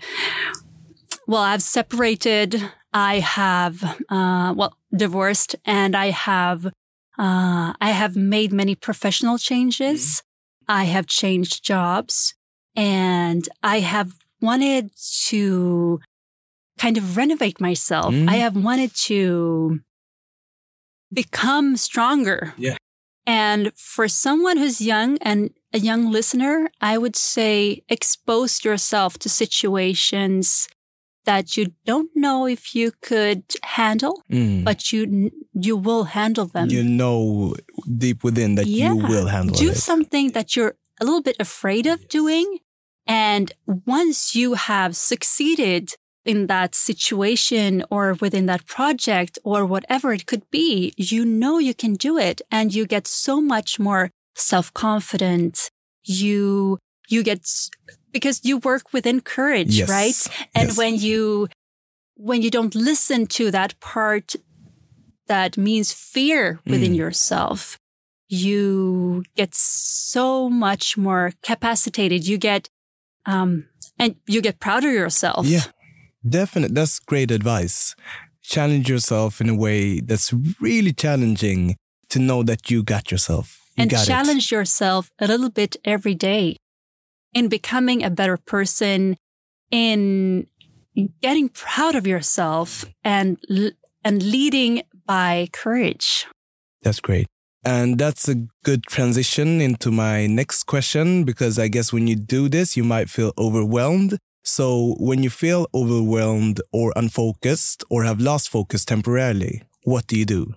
[1.27, 2.63] well, I've separated.
[2.93, 10.03] I have, uh, well, divorced, and I have, uh, I have made many professional changes.
[10.03, 10.73] Mm-hmm.
[10.73, 12.35] I have changed jobs,
[12.77, 14.91] and I have wanted
[15.27, 16.01] to
[16.79, 18.15] kind of renovate myself.
[18.15, 18.29] Mm-hmm.
[18.29, 19.81] I have wanted to
[21.13, 22.55] become stronger.
[22.57, 22.77] Yeah.
[23.27, 29.29] And for someone who's young and a young listener, I would say expose yourself to
[29.29, 30.69] situations
[31.25, 34.65] that you don't know if you could handle, mm.
[34.65, 36.69] but you you will handle them.
[36.71, 37.55] You know
[37.99, 38.93] deep within that yeah.
[38.93, 39.77] you will handle Do it.
[39.77, 42.09] something that you're a little bit afraid of yes.
[42.09, 42.59] doing.
[43.07, 45.95] And once you have succeeded
[46.25, 51.75] in that situation or within that project or whatever it could be, you know you
[51.75, 55.71] can do it and you get so much more self-confident.
[56.05, 57.47] You, you get,
[58.13, 59.89] because you work within courage, yes.
[59.89, 60.49] right?
[60.55, 60.79] And yes.
[60.79, 61.49] when you,
[62.15, 64.37] when you don't listen to that part
[65.31, 66.97] that means fear within mm.
[66.97, 67.79] yourself,
[68.29, 72.27] you get so much more capacitated.
[72.27, 72.69] You get,
[73.27, 75.47] um, and you get proud of yourself.
[75.47, 75.67] Yeah.
[76.29, 76.75] Definitely.
[76.75, 77.95] That's great advice.
[78.43, 81.77] Challenge yourself in a way that's really challenging
[82.09, 83.61] to know that you got yourself.
[83.77, 84.57] You and got challenge it.
[84.57, 86.57] yourself a little bit every day
[87.35, 89.17] in becoming a better person,
[89.71, 90.47] in
[91.23, 93.39] getting proud of yourself and,
[94.05, 96.27] and leading by courage.
[96.83, 97.27] That's great.
[97.65, 102.49] And that's a good transition into my next question because I guess when you do
[102.49, 104.19] this, you might feel overwhelmed.
[104.43, 110.25] So when you feel overwhelmed or unfocused or have lost focus temporarily, what do you
[110.25, 110.55] do?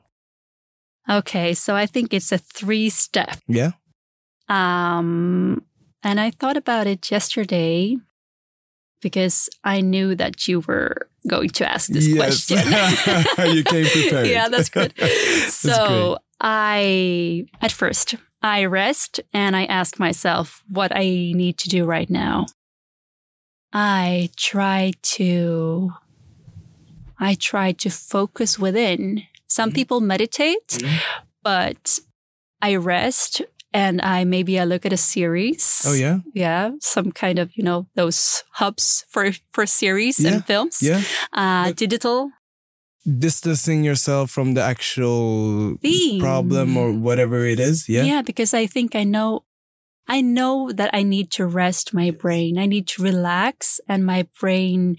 [1.10, 3.38] Okay, so I think it's a three step.
[3.48, 3.72] Yeah.
[4.48, 5.64] Um
[6.04, 7.98] and I thought about it yesterday
[9.02, 12.48] because I knew that you were going to ask this yes.
[12.48, 13.48] question.
[13.56, 14.28] you came prepared.
[14.28, 14.94] yeah, that's good.
[14.98, 16.18] that's so great.
[16.42, 22.10] I at first I rest and I ask myself what I need to do right
[22.10, 22.48] now.
[23.72, 25.94] I try to
[27.20, 29.24] I try to focus within.
[29.48, 29.76] Some mm-hmm.
[29.76, 30.98] people meditate, mm-hmm.
[31.42, 32.00] but
[32.62, 33.42] I rest
[33.74, 35.84] and I maybe I look at a series.
[35.86, 40.34] Oh yeah, yeah, some kind of you know those hubs for for series yeah.
[40.34, 40.80] and films.
[40.82, 41.02] Yeah,
[41.34, 42.32] uh, digital.
[43.06, 46.22] Distancing yourself from the actual Theme.
[46.22, 47.90] problem or whatever it is.
[47.90, 49.44] Yeah, yeah, because I think I know
[50.08, 52.58] I know that I need to rest my brain.
[52.58, 54.98] I need to relax and my brain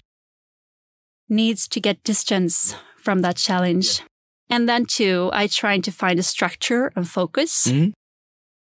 [1.29, 4.01] needs to get distance from that challenge.
[4.49, 7.67] And then too, I try to find a structure and focus.
[7.67, 7.91] Mm-hmm.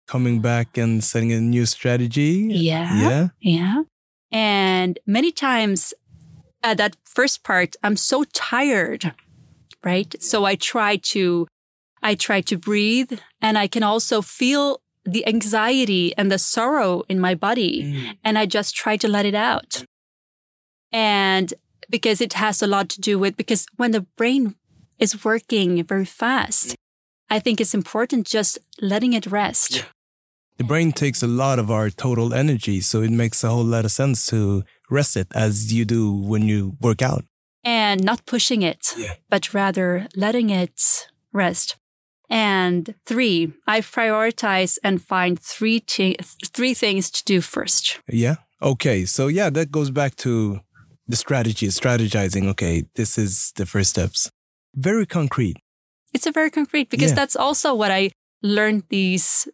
[0.06, 2.48] Coming back and setting a new strategy.
[2.50, 2.94] Yeah.
[2.94, 3.28] Yeah.
[3.40, 3.82] Yeah.
[4.30, 5.94] And many times
[6.62, 9.14] at that first part, I'm so tired,
[9.84, 10.14] right?
[10.22, 11.46] So I try to,
[12.02, 17.18] I try to breathe and I can also feel the anxiety and the sorrow in
[17.20, 17.82] my body.
[17.84, 18.16] Mm.
[18.24, 19.84] And I just try to let it out.
[20.92, 21.52] And
[21.90, 24.54] because it has a lot to do with, because when the brain
[24.98, 26.76] is working very fast,
[27.30, 29.76] I think it's important just letting it rest.
[29.76, 29.82] Yeah.
[30.58, 32.80] The brain takes a lot of our total energy.
[32.80, 36.42] So it makes a whole lot of sense to rest it as you do when
[36.46, 37.24] you work out.
[37.64, 39.14] And not pushing it, yeah.
[39.30, 41.76] but rather letting it rest.
[42.28, 45.80] And three, I prioritize and find three
[46.46, 48.00] three things to do first.
[48.08, 48.36] Yeah.
[48.60, 49.04] Okay.
[49.04, 50.60] So yeah, that goes back to
[51.06, 52.48] the strategy, strategizing.
[52.48, 54.30] Okay, this is the first steps.
[54.74, 55.56] Very concrete.
[56.12, 57.16] It's a very concrete because yeah.
[57.16, 58.10] that's also what I
[58.42, 59.48] learned these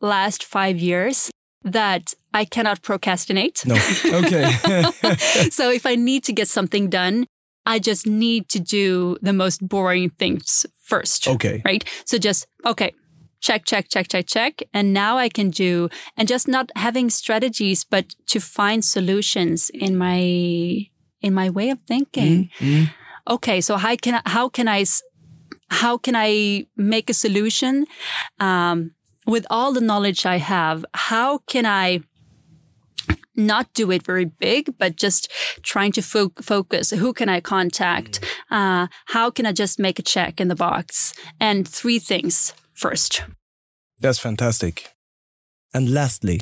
[0.00, 1.30] last five years
[1.62, 3.64] that I cannot procrastinate.
[3.66, 3.74] No.
[4.04, 4.50] Okay.
[5.50, 7.26] so if I need to get something done,
[7.66, 11.28] I just need to do the most boring things first.
[11.28, 11.62] Okay.
[11.64, 11.84] Right.
[12.06, 12.94] So just, okay,
[13.40, 14.62] check, check, check, check, check.
[14.72, 19.96] And now I can do, and just not having strategies, but to find solutions in
[19.96, 20.88] my,
[21.20, 22.50] in my way of thinking.
[22.58, 22.84] Mm-hmm.
[23.28, 23.60] Okay.
[23.60, 24.84] So how can, I, how can I,
[25.70, 27.86] how can I make a solution?
[28.38, 28.92] Um,
[29.26, 32.00] with all the knowledge I have, how can I
[33.36, 35.30] not do it very big, but just
[35.62, 36.90] trying to fo- focus.
[36.90, 38.20] Who can I contact?
[38.50, 41.14] Uh, how can I just make a check in the box?
[41.40, 43.22] And three things first.
[43.98, 44.92] That's fantastic.
[45.72, 46.40] And lastly,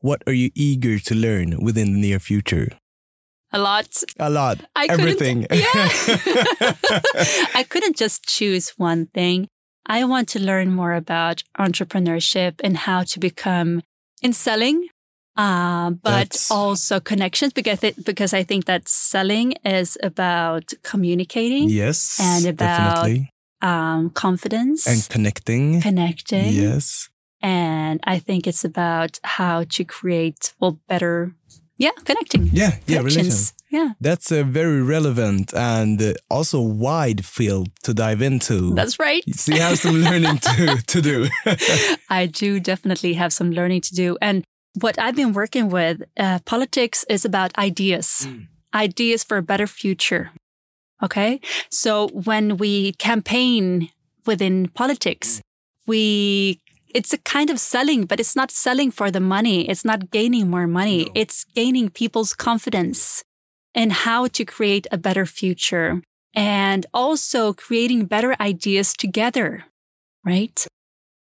[0.00, 2.68] what are you eager to learn within the near future?
[3.54, 4.02] A lot.
[4.18, 4.58] A lot.
[4.74, 5.46] I Everything.
[5.46, 6.72] Couldn't, yeah.
[7.60, 9.46] I couldn't just choose one thing.
[9.86, 13.82] I want to learn more about entrepreneurship and how to become
[14.22, 14.88] in selling,
[15.36, 21.68] uh, but That's- also connections because it, because I think that selling is about communicating,
[21.68, 22.18] yes.
[22.20, 23.08] And about-
[23.62, 25.80] um, confidence, And connecting.
[25.80, 27.08] connecting, Yes.
[27.40, 31.34] and I think it's about how to create well better,
[31.76, 32.48] yeah, connecting.
[32.52, 32.78] Yeah.
[32.86, 32.98] Yeah.
[32.98, 33.52] Relations.
[33.70, 38.72] Yeah, That's a very relevant and uh, also wide field to dive into.
[38.72, 39.24] that's right.
[39.34, 41.26] so you have some learning to, to do.
[42.08, 44.16] I do definitely have some learning to do.
[44.22, 44.44] And
[44.80, 48.28] what I've been working with, uh, politics is about ideas,
[48.72, 50.30] ideas for a better future.
[51.02, 51.40] Okay.
[51.68, 53.90] So when we campaign
[54.24, 55.42] within politics,
[55.86, 56.60] we,
[56.94, 59.68] it's a kind of selling, but it's not selling for the money.
[59.68, 61.06] It's not gaining more money.
[61.06, 61.12] No.
[61.14, 63.24] It's gaining people's confidence
[63.74, 66.00] in how to create a better future
[66.34, 69.64] and also creating better ideas together.
[70.24, 70.66] Right.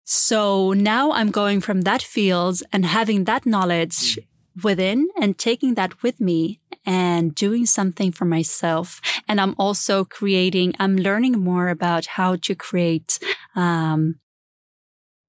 [0.05, 4.19] So now I'm going from that field and having that knowledge
[4.62, 9.01] within and taking that with me and doing something for myself.
[9.27, 13.19] And I'm also creating, I'm learning more about how to create,
[13.57, 14.21] um,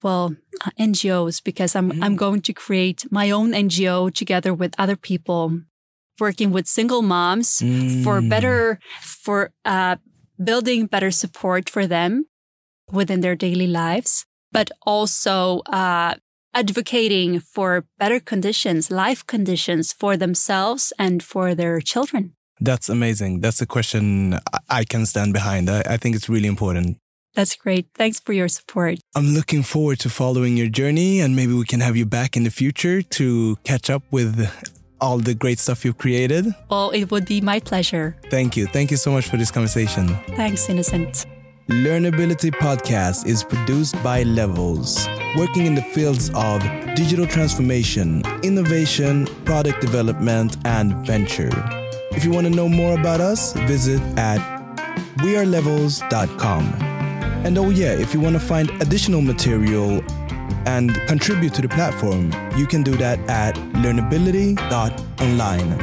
[0.03, 0.35] well,
[0.65, 5.61] uh, NGOs because I'm, I'm going to create my own NGO together with other people
[6.19, 7.59] working with single moms
[8.03, 8.29] for Mm.
[8.29, 9.95] better, for, uh,
[10.43, 12.25] building better support for them
[12.91, 16.13] within their daily lives, but also uh,
[16.53, 22.33] advocating for better conditions, life conditions for themselves and for their children.
[22.61, 23.41] That's amazing.
[23.41, 25.69] That's a question I- I can stand behind.
[25.69, 26.97] I, I think it's really important.
[27.35, 27.87] That's great.
[27.93, 28.99] Thanks for your support.
[29.13, 32.43] I'm looking forward to following your journey and maybe we can have you back in
[32.43, 34.49] the future to catch up with
[35.01, 36.47] all the great stuff you've created.
[36.69, 38.17] Well, it would be my pleasure.
[38.31, 38.65] Thank you.
[38.67, 40.07] Thank you so much for this conversation.
[40.35, 41.25] Thanks, Innocent.
[41.67, 46.61] Learnability Podcast is produced by Levels, working in the fields of
[46.95, 51.49] digital transformation, innovation, product development, and venture.
[52.11, 54.39] If you want to know more about us, visit at
[55.17, 56.94] wearelevels.com.
[57.45, 60.03] And oh, yeah, if you want to find additional material
[60.65, 65.77] and contribute to the platform, you can do that at learnability.online.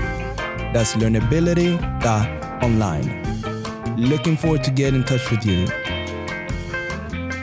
[0.72, 3.96] That's learnability.online.
[3.96, 5.68] Looking forward to get in touch with you.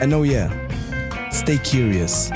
[0.02, 0.50] And oh, yeah,
[1.30, 2.30] stay curious.